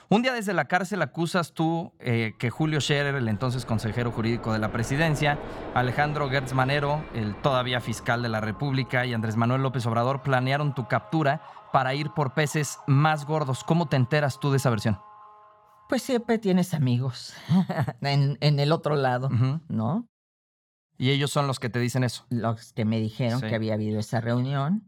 [0.10, 4.54] Un día desde la cárcel acusas tú eh, que Julio Scherer, el entonces consejero jurídico
[4.54, 5.38] de la presidencia,
[5.76, 10.74] Alejandro Gertz Manero, el todavía fiscal de la República, y Andrés Manuel López Obrador planearon
[10.74, 11.42] tu captura
[11.74, 13.66] para ir por peces más gordos.
[13.66, 14.98] ¿Cómo te enteras tú de esa versión?
[15.90, 17.34] Pues siempre tienes amigos
[18.02, 19.30] en, en el otro lado.
[19.68, 20.08] ¿no?
[20.98, 22.26] Y ellos son los que te dicen eso.
[22.30, 23.48] Los que me dijeron Sí.
[23.48, 24.88] que había habido esa reunión.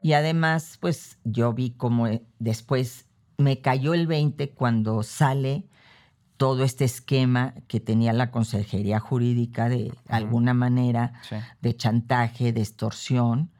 [0.00, 3.05] Y además, pues yo vi como eh, después
[3.38, 5.66] me cayó el 20 cuando sale
[6.36, 11.36] todo este esquema que tenía la Consejería Jurídica de alguna manera Sí.
[11.62, 13.50] de chantaje, de extorsión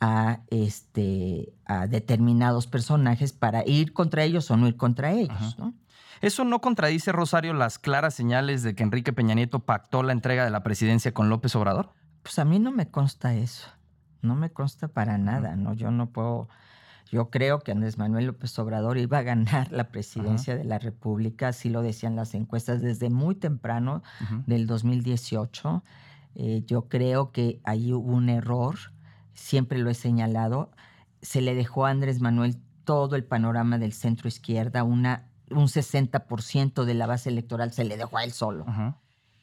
[0.00, 5.58] a, este, a determinados personajes para ir contra ellos o no ir contra ellos.
[5.58, 5.74] ¿no?
[6.20, 10.44] ¿Eso no contradice, Rosario, las claras señales de que Enrique Peña Nieto pactó la entrega
[10.44, 11.90] de la presidencia con López Obrador?
[12.22, 13.68] Pues a mí no me consta eso.
[14.20, 15.74] No me consta para nada, ¿no?
[15.74, 16.48] Yo no puedo.
[17.10, 21.48] Yo creo que Andrés Manuel López Obrador iba a ganar la presidencia de la República,
[21.48, 24.02] así lo decían las encuestas desde muy temprano
[24.46, 25.82] del 2018.
[26.34, 28.76] Eh, yo creo que ahí hubo un error,
[29.34, 30.70] siempre lo he señalado.
[31.22, 36.84] Se le dejó a Andrés Manuel todo el panorama del centro izquierda, una, un 60%
[36.84, 38.94] de la base electoral se le dejó a él solo Ujú.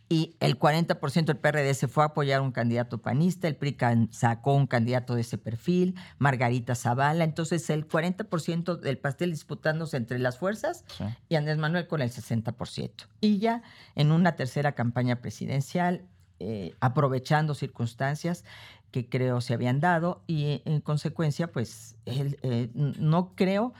[0.07, 3.75] Y el 40% del PRD se fue a apoyar un candidato panista, el PRI
[4.11, 10.19] sacó un candidato de ese perfil, Margarita Zavala, entonces el 40% del pastel disputándose entre
[10.19, 11.05] las fuerzas Sí.
[11.29, 13.07] y Andrés Manuel con el 60%.
[13.19, 13.63] Y ya
[13.95, 16.05] en una tercera campaña presidencial,
[16.39, 18.43] eh, aprovechando circunstancias
[18.91, 23.73] que creo se habían dado y en consecuencia, pues él, eh, no creo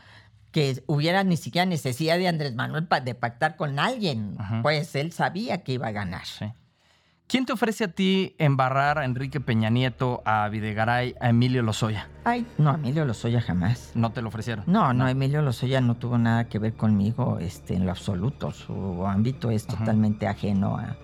[0.56, 4.62] que hubiera ni siquiera necesidad de Andrés Manuel pa- de pactar con alguien, Ajá.
[4.62, 6.26] pues él sabía que iba a ganar.
[6.26, 6.45] Sí.
[7.28, 12.08] ¿Quién te ofrece a ti embarrar a Enrique Peña Nieto, a Videgaray, a Emilio Lozoya?
[12.24, 13.91] Ay, no, Emilio Lozoya jamás.
[13.95, 14.64] No te lo ofrecieron.
[14.66, 18.51] No, no, Emilio Lozoya no tuvo nada que ver conmigo este, en lo absoluto.
[18.51, 19.80] Su ámbito es Ajá.
[19.80, 20.95] totalmente ajeno a,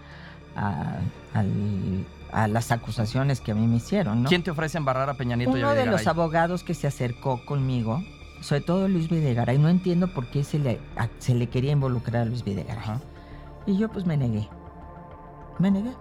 [0.56, 1.00] a-
[1.34, 4.24] al- a las acusaciones que a mí me hicieron.
[4.24, 4.30] ¿no?
[4.30, 6.08] ¿Quién te ofrece embarrar a Peña Nieto y a Uno de los Videgaray?
[6.08, 8.02] abogados que se acercó conmigo,
[8.42, 12.24] sobre todo Luis Videgaray, no entiendo por qué se le, a- se le quería involucrar
[12.24, 12.78] a Luis Videgaray.
[12.84, 13.00] Ajá.
[13.66, 14.48] Y yo pues me negué.
[15.60, 15.92] Me negué.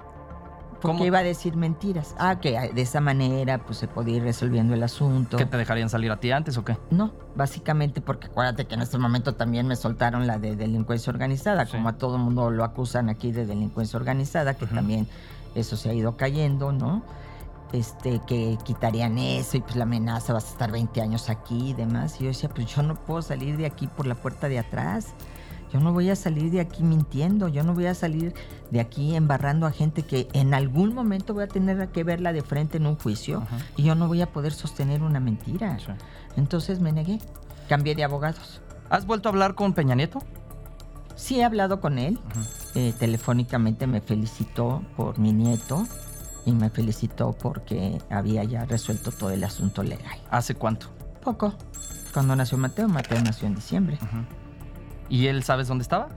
[0.81, 2.15] Porque iba a decir mentiras.
[2.19, 5.37] Ah, que de esa manera pues se podía ir resolviendo el asunto.
[5.37, 6.79] ¿Que te dejarían salir a ti antes o qué?
[6.91, 11.67] No, básicamente porque acuérdate que en este momento también me soltaron la de delincuencia organizada,
[11.67, 15.07] como a todo mundo lo acusan aquí de delincuencia organizada, que también
[15.55, 17.03] eso se ha ido cayendo, ¿no?
[17.73, 21.75] Este, que quitarían eso y pues la amenaza vas a estar 20 años aquí y
[21.75, 22.17] demás.
[22.21, 25.15] Y yo decía, pues yo no puedo salir de aquí por la puerta de atrás.
[25.73, 28.35] Yo no voy a salir de aquí mintiendo, yo no voy a salir
[28.73, 32.43] de aquí embarrando a gente que en algún momento voy a tener que verla de
[32.43, 33.47] frente en un juicio
[33.77, 35.79] y yo no voy a poder sostener una mentira.
[36.37, 37.21] Entonces me negué,
[37.69, 38.61] cambié de abogados.
[38.89, 40.19] ¿Has vuelto a hablar con Peña Nieto?
[41.15, 42.19] Sí, he hablado con él.
[42.75, 45.87] Eh, telefónicamente me felicitó por mi nieto
[46.47, 50.19] y me felicitó porque había ya resuelto todo el asunto legal.
[50.31, 50.89] ¿Hace cuánto?
[51.23, 51.55] Poco.
[52.13, 53.99] Cuando nació Mateo, Mateo nació en diciembre.
[55.09, 56.09] ¿Y él sabes dónde estaba?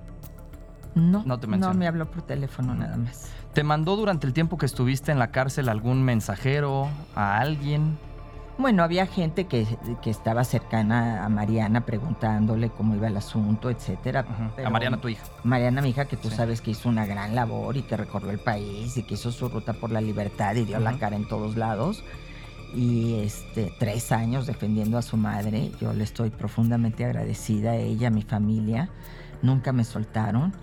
[0.95, 3.31] No, no, te no me habló por teléfono nada más.
[3.53, 7.97] ¿Te mandó durante el tiempo que estuviste en la cárcel algún mensajero, a alguien?
[8.57, 9.65] Bueno, había gente que,
[10.05, 14.25] estaba cercana a Mariana preguntándole cómo iba el asunto, etcétera.
[14.63, 15.23] a Mariana, tu hija.
[15.43, 18.39] Mariana, mi hija, que tú sabes que hizo una gran labor y que recorrió el
[18.39, 21.57] país y que hizo su ruta por la libertad y dio la cara en todos
[21.57, 22.03] lados.
[22.75, 25.71] Y este, tres años defendiendo a su madre.
[25.81, 28.89] Yo le estoy profundamente agradecida a ella, a mi familia.
[29.41, 30.53] Nunca me soltaron.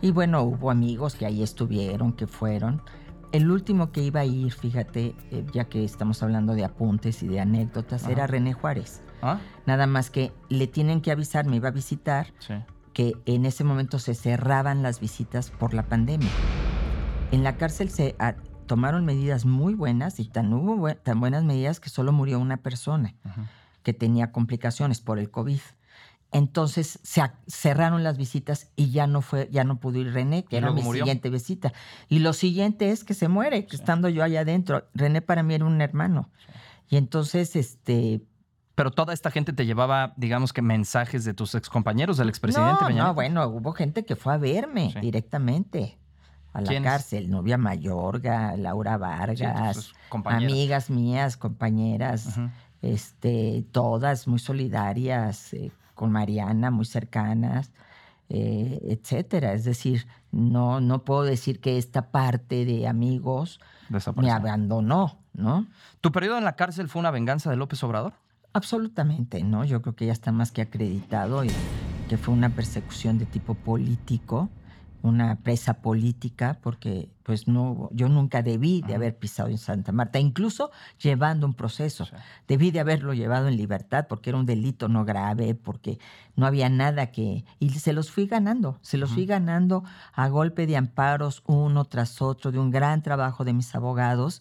[0.00, 2.82] Y bueno, hubo amigos que ahí estuvieron, que fueron.
[3.32, 7.28] El último que iba a ir, fíjate, eh, ya que estamos hablando de apuntes y
[7.28, 9.02] de anécdotas, era René Juárez.
[9.20, 9.38] ¿Ah?
[9.66, 12.32] Nada más que le tienen que avisar, me iba a visitar,
[12.94, 16.30] que en ese momento se cerraban las visitas por la pandemia.
[17.30, 21.80] En la cárcel se ah, tomaron medidas muy buenas y tan, hubo tan buenas medidas
[21.80, 23.14] que solo murió una persona
[23.82, 25.60] que tenía complicaciones por el COVID.
[26.30, 30.58] Entonces se cerraron las visitas y ya no fue, ya no pudo ir René, que
[30.58, 31.72] era mi siguiente visita.
[32.08, 34.86] Y lo siguiente es que se muere, estando yo allá adentro.
[34.94, 36.28] René para mí era un hermano.
[36.90, 38.22] Y entonces, este,
[38.78, 42.94] pero toda esta gente te llevaba, digamos que mensajes de tus excompañeros, del expresidente.
[42.94, 45.98] No, no, bueno, hubo gente que fue a verme directamente
[46.52, 47.28] a la cárcel.
[47.28, 52.38] Novia Mayorga, Laura Vargas, amigas mías, compañeras,
[52.80, 55.54] este, todas muy solidarias.
[55.54, 57.72] Eh, con Mariana, muy cercanas,
[58.28, 59.52] eh, etcétera.
[59.52, 63.58] Es decir, no, no puedo decir que esta parte de amigos
[64.14, 65.66] me abandonó, ¿no?
[66.00, 68.12] ¿Tu periodo en la cárcel fue una venganza de López Obrador?
[68.52, 69.64] Absolutamente, ¿no?
[69.64, 71.50] Yo creo que ya está más que acreditado y
[72.08, 74.48] que fue una persecución de tipo político
[75.02, 80.18] una presa política porque pues no yo nunca debí de haber pisado en Santa Marta
[80.18, 80.70] incluso
[81.02, 82.08] llevando un proceso.
[82.46, 85.98] Debí de haberlo llevado en libertad porque era un delito no grave porque
[86.36, 90.66] no había nada que y se los fui ganando se los fui ganando a golpe
[90.66, 94.40] de amparos uno tras otro de un gran trabajo de mis abogados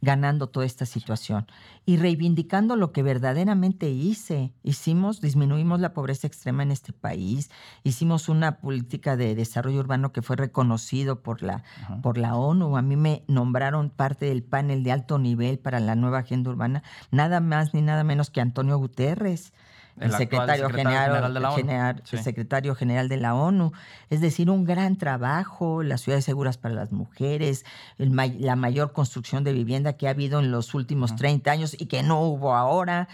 [0.00, 1.46] ganando toda esta situación
[1.84, 4.52] y reivindicando lo que verdaderamente hice.
[4.62, 7.50] Hicimos, disminuimos la pobreza extrema en este país,
[7.82, 11.64] hicimos una política de desarrollo urbano que fue reconocido por la,
[12.02, 12.76] por la ONU.
[12.76, 16.82] A mí me nombraron parte del panel de alto nivel para la nueva agenda urbana,
[17.10, 19.52] nada más ni nada menos que Antonio Guterres
[20.00, 22.02] el, secretario, general, de la ONU.
[22.04, 23.72] secretario general de la ONU.
[24.10, 27.64] Es decir, un gran trabajo, las ciudades seguras para las mujeres,
[27.98, 32.02] la mayor construcción de vivienda que ha habido en los últimos 30 años y que
[32.02, 33.08] no hubo ahora.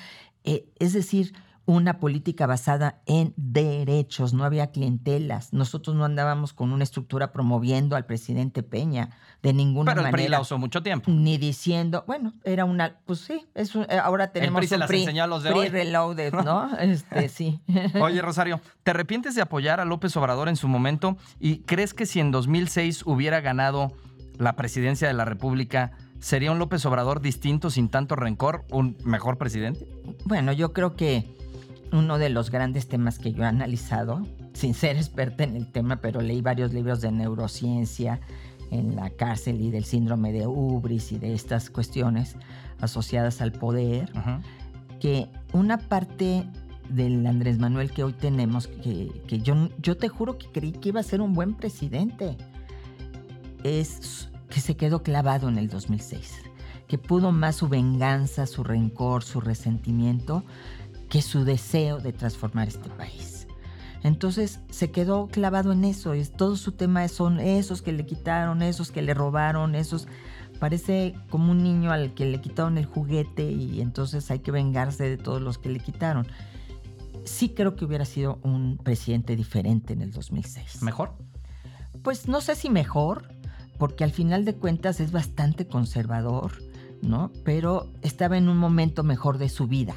[0.45, 1.35] Eh, es decir,
[1.67, 5.53] una política basada en derechos, no había clientelas.
[5.53, 9.11] Nosotros no andábamos con una estructura promoviendo al presidente Peña
[9.43, 10.11] de ninguna manera.
[10.11, 11.11] Pero el PRI la usó mucho tiempo.
[11.11, 14.91] Ni diciendo, bueno, era una, pues sí, es eh, ahora tenemos el PRI se las
[14.91, 16.77] enseñó a los de PRI reloaded, ¿no?
[16.79, 17.61] Este, sí.
[18.01, 22.05] Oye, Rosario, ¿te arrepientes de apoyar a López Obrador en su momento y crees que
[22.05, 23.93] si en 2006 hubiera ganado
[24.39, 29.39] la presidencia de la República, ¿sería un López Obrador distinto, sin tanto rencor, un mejor
[29.39, 29.87] presidente?
[30.25, 31.44] Bueno, yo creo que
[31.95, 36.01] uno de los grandes temas que yo he analizado, sin ser experta en el tema,
[36.01, 38.21] pero leí varios libros de neurociencia
[38.73, 42.37] en la cárcel y del síndrome de Ubris y de estas cuestiones
[42.81, 44.11] asociadas al poder,
[44.99, 46.45] que una parte
[46.89, 50.89] del Andrés Manuel que hoy tenemos, que, que, yo, yo te juro que creí que
[50.89, 52.37] iba a ser un buen presidente,
[53.63, 56.43] es que se quedó clavado en el 2006,
[56.89, 60.45] que pudo más su venganza, su rencor, su resentimiento
[61.15, 63.47] que su deseo de transformar este país.
[64.03, 68.63] Entonces se quedó clavado en eso, es, todo su tema son esos que le quitaron,
[68.63, 70.09] esos que le robaron, esos...
[70.59, 75.05] Parece como un niño al que le quitaron el juguete y entonces hay que vengarse
[75.05, 76.27] de todos los que le quitaron.
[77.25, 80.83] Sí creo que hubiera sido un presidente diferente en el 2006.
[80.83, 81.13] ¿Mejor?
[82.03, 83.29] Pues no sé si mejor,
[83.79, 86.61] porque al final de cuentas es bastante conservador,
[87.03, 87.31] ¿no?
[87.45, 89.95] Pero estaba en un momento mejor de su vida.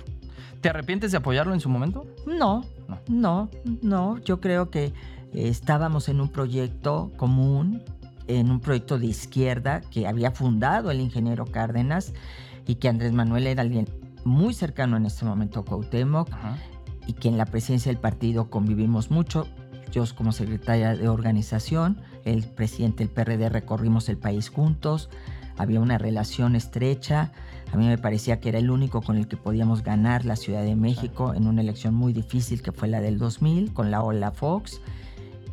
[0.67, 2.05] ¿Te arrepientes de apoyarlo en su momento?
[2.25, 2.61] No,
[3.07, 3.49] no,
[3.81, 4.17] no.
[4.17, 4.91] Yo creo que
[5.31, 7.81] estábamos en un proyecto común,
[8.27, 12.13] en un proyecto de izquierda que había fundado el ingeniero Cárdenas
[12.65, 13.87] y que Andrés Manuel era alguien
[14.25, 16.29] muy cercano en este momento a Cuauhtémoc
[17.05, 19.47] y que en la presidencia del partido convivimos mucho.
[19.93, 25.09] Yo como secretaria de organización, el presidente del PRD recorrimos el país juntos,
[25.57, 27.31] había una relación estrecha,
[27.71, 30.63] a mí me parecía que era el único con el que podíamos ganar la Ciudad
[30.63, 34.31] de México en una elección muy difícil que fue la del 2000 con la Ola
[34.31, 34.81] Fox.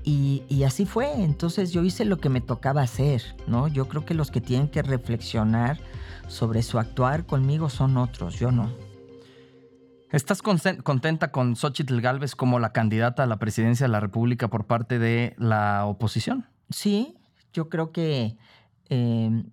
[0.05, 3.69] Y, y, así fue, entonces yo hice lo que me tocaba hacer, ¿no?
[3.69, 5.81] Yo creo que los que tienen que reflexionar
[6.29, 8.71] sobre su actuar conmigo son otros, yo no.
[10.15, 14.65] ¿Estás contenta con Xochitl Galvez como la candidata a la presidencia de la República por
[14.65, 16.47] parte de la oposición?
[16.71, 17.17] Sí,
[17.53, 18.37] yo creo que.
[18.89, 19.51] Em,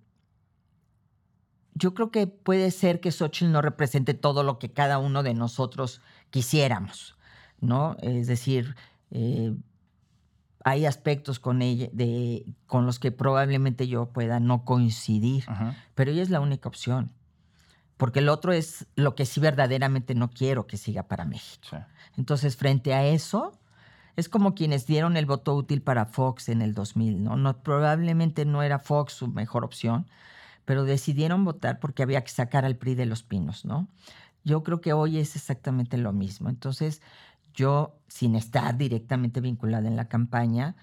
[1.74, 5.34] yo creo que puede ser que Xochitl no represente todo lo que cada uno de
[5.34, 6.00] nosotros
[6.30, 7.16] quisiéramos,
[7.60, 7.96] ¿no?
[8.02, 8.76] Es decir,
[9.10, 9.54] eh,
[10.64, 15.44] hay aspectos con ella de, con los que probablemente yo pueda no coincidir,
[15.94, 17.12] pero ella es la única opción
[18.02, 21.68] porque el otro es lo que sí verdaderamente no quiero que siga para México.
[22.16, 23.52] Entonces, frente a eso,
[24.16, 27.36] es como quienes dieron el voto útil para Fox en el 2000, ¿no?
[27.36, 27.62] ¿no?
[27.62, 30.08] Probablemente no era Fox su mejor opción,
[30.64, 33.88] pero decidieron votar porque había que sacar al PRI de los pinos, ¿no?
[34.44, 36.48] Yo creo que hoy es exactamente lo mismo.
[36.48, 37.00] Entonces,
[37.54, 40.74] yo, sin estar directamente vinculada en la campaña,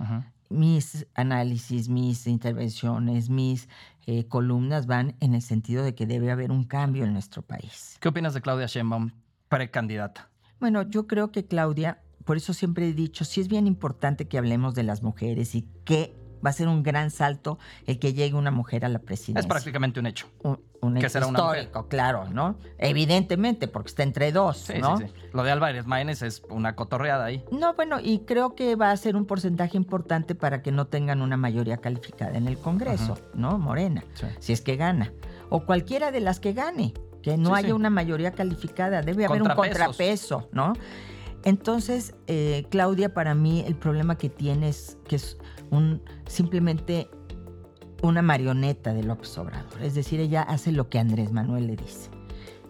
[0.50, 3.68] mis análisis, mis intervenciones, mis
[4.06, 7.98] eh, columnas van en el sentido de que debe haber un cambio en nuestro país.
[8.00, 9.12] ¿Qué opinas de Claudia Sheinbaum,
[9.50, 10.30] precandidata?
[10.60, 14.38] Bueno, yo creo que Claudia, por eso siempre he dicho, sí es bien importante que
[14.38, 16.16] hablemos de las mujeres y que
[16.46, 19.42] va a ser un gran salto el que llegue una mujer a la presidencia.
[19.42, 20.28] Es prácticamente un hecho.
[20.82, 22.56] Un, hecho será histórico, claro, ¿no?
[22.78, 24.98] Evidentemente, porque está entre dos, ¿no?
[24.98, 25.14] Sí, sí.
[25.34, 27.44] Lo de Álvarez Maínez es una cotorreada ahí.
[27.52, 31.22] No, bueno, y creo que va a ser un porcentaje importante para que no tengan
[31.22, 33.58] una mayoría calificada en el Congreso, ¿no?
[33.58, 34.04] Morena,
[34.40, 35.12] si es que gana.
[35.50, 39.50] O cualquiera de las que gane, que no haya una mayoría calificada, debe haber un
[39.50, 40.74] contrapeso, ¿no?
[41.44, 45.38] Entonces, eh, Claudia, para mí el problema que tiene es que es
[45.72, 47.10] un simplemente
[48.02, 49.82] una marioneta de López Obrador.
[49.82, 52.10] Es decir, ella hace lo que Andrés Manuel le dice.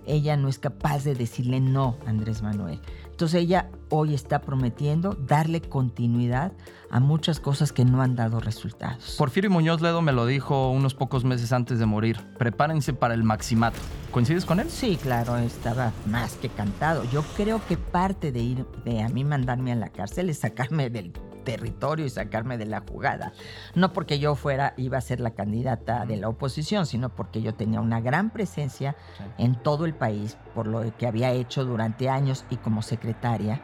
[0.06, 2.82] Ella no es capaz de decirle no a Andrés Manuel.
[3.12, 6.54] Entonces ella hoy está prometiendo darle continuidad
[6.90, 9.16] a muchas cosas que no han dado resultados.
[9.18, 12.18] Porfirio Muñoz Ledo me lo dijo unos pocos meses antes de morir.
[12.40, 13.78] Prepárense para el maximato.
[14.12, 14.70] ¿Coincides con él?
[14.70, 17.04] Sí, claro, estaba más que cantado.
[17.12, 20.90] Yo creo que parte de ir, de a mí mandarme a la cárcel es sacarme
[20.90, 21.12] del
[21.50, 23.34] territorio y sacarme de la jugada.
[23.76, 27.56] No porque yo fuera, iba a ser la candidata de la oposición, sino porque yo
[27.56, 28.96] tenía una gran presencia
[29.38, 33.62] en todo el país por lo que había hecho durante años y como secretaria.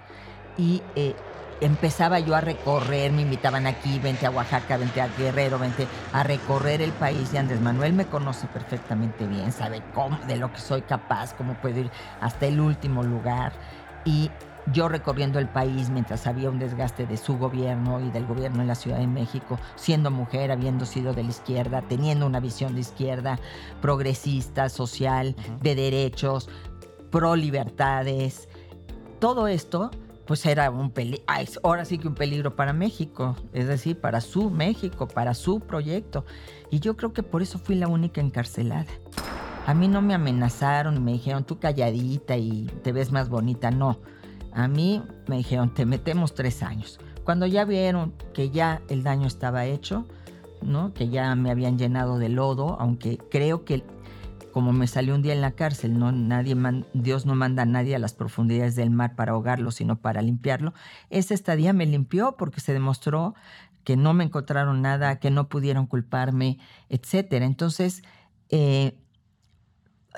[0.57, 1.15] Y eh,
[1.61, 6.23] empezaba yo a recorrer, me invitaban aquí, vente a Oaxaca, vente a Guerrero, vente a
[6.23, 10.59] recorrer el país y Andrés Manuel me conoce perfectamente bien, sabe cómo, de lo que
[10.59, 13.53] soy capaz, cómo puedo ir hasta el último lugar.
[14.05, 14.29] Y
[14.71, 18.67] yo recorriendo el país mientras había un desgaste de su gobierno y del gobierno en
[18.67, 22.81] la Ciudad de México, siendo mujer, habiendo sido de la izquierda, teniendo una visión de
[22.81, 23.39] izquierda
[23.81, 26.49] progresista, social, de derechos,
[27.11, 28.49] pro libertades.
[29.19, 29.91] Todo esto,
[30.25, 31.23] pues era un peligro,
[31.63, 36.25] ahora sí que un peligro para México, es decir, para su México, para su proyecto.
[36.71, 38.91] Y yo creo que por eso fui la única encarcelada.
[39.67, 43.71] A mí no me amenazaron y me dijeron, tú calladita y te ves más bonita.
[43.71, 43.99] No,
[44.55, 46.99] a mí me dijeron, te metemos tres años.
[47.23, 50.07] Cuando ya vieron que ya el daño estaba hecho,
[50.61, 50.93] ¿no?
[50.93, 53.83] que ya me habían llenado de lodo, aunque creo que
[54.51, 56.55] como me salió un día en la cárcel, no nadie
[56.93, 60.73] Dios no manda a nadie a las profundidades del mar para ahogarlo, sino para limpiarlo.
[61.09, 63.35] Ese estadía me limpió porque se demostró
[63.83, 67.45] que no me encontraron nada, que no pudieron culparme, etcétera.
[67.45, 68.01] Entonces,
[68.49, 68.97] eh,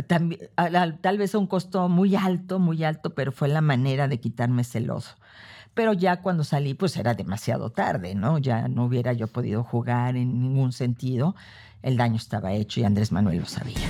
[0.05, 4.61] tal vez a un costo muy alto, muy alto, pero fue la manera de quitarme
[4.61, 5.03] ese lodo.
[5.73, 8.39] Pero ya cuando salí, pues era demasiado tarde, ¿no?
[8.39, 11.35] Ya no hubiera yo podido jugar en ningún sentido.
[11.83, 13.87] El daño estaba hecho y Andrés Manuel lo sabía.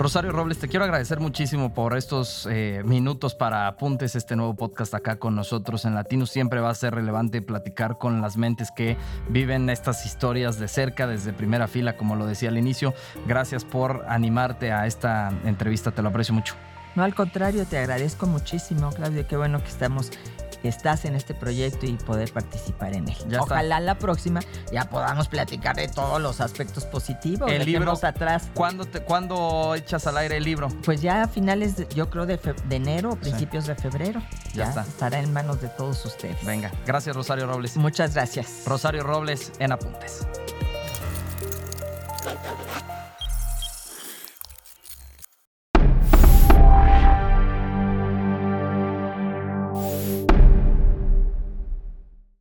[0.00, 4.94] Rosario Robles, te quiero agradecer muchísimo por estos eh, minutos para apuntes este nuevo podcast
[4.94, 6.24] acá con nosotros en Latino.
[6.24, 8.96] Siempre va a ser relevante platicar con las mentes que
[9.28, 12.94] viven estas historias de cerca, desde primera fila, como lo decía al inicio.
[13.26, 16.54] Gracias por animarte a esta entrevista, te lo aprecio mucho.
[16.94, 19.26] No, al contrario, te agradezco muchísimo, Claudio.
[19.26, 20.12] Qué bueno que estamos
[20.60, 23.38] que estás en este proyecto y poder participar en él.
[23.38, 24.40] Ojalá la próxima
[24.72, 27.50] ya podamos platicar de todos los aspectos positivos.
[27.50, 28.48] El libro atrás.
[28.54, 30.68] ¿Cuándo, te, ¿Cuándo echas al aire el libro?
[30.84, 32.38] Pues ya a finales, yo creo, de,
[32.70, 34.22] enero o principios de febrero.
[34.54, 34.82] Ya, está.
[34.82, 36.44] Estará en manos de todos ustedes.
[36.44, 37.76] Venga, gracias Rosario Robles.
[37.76, 38.62] Muchas gracias.
[38.66, 40.26] Rosario Robles en Apuntes.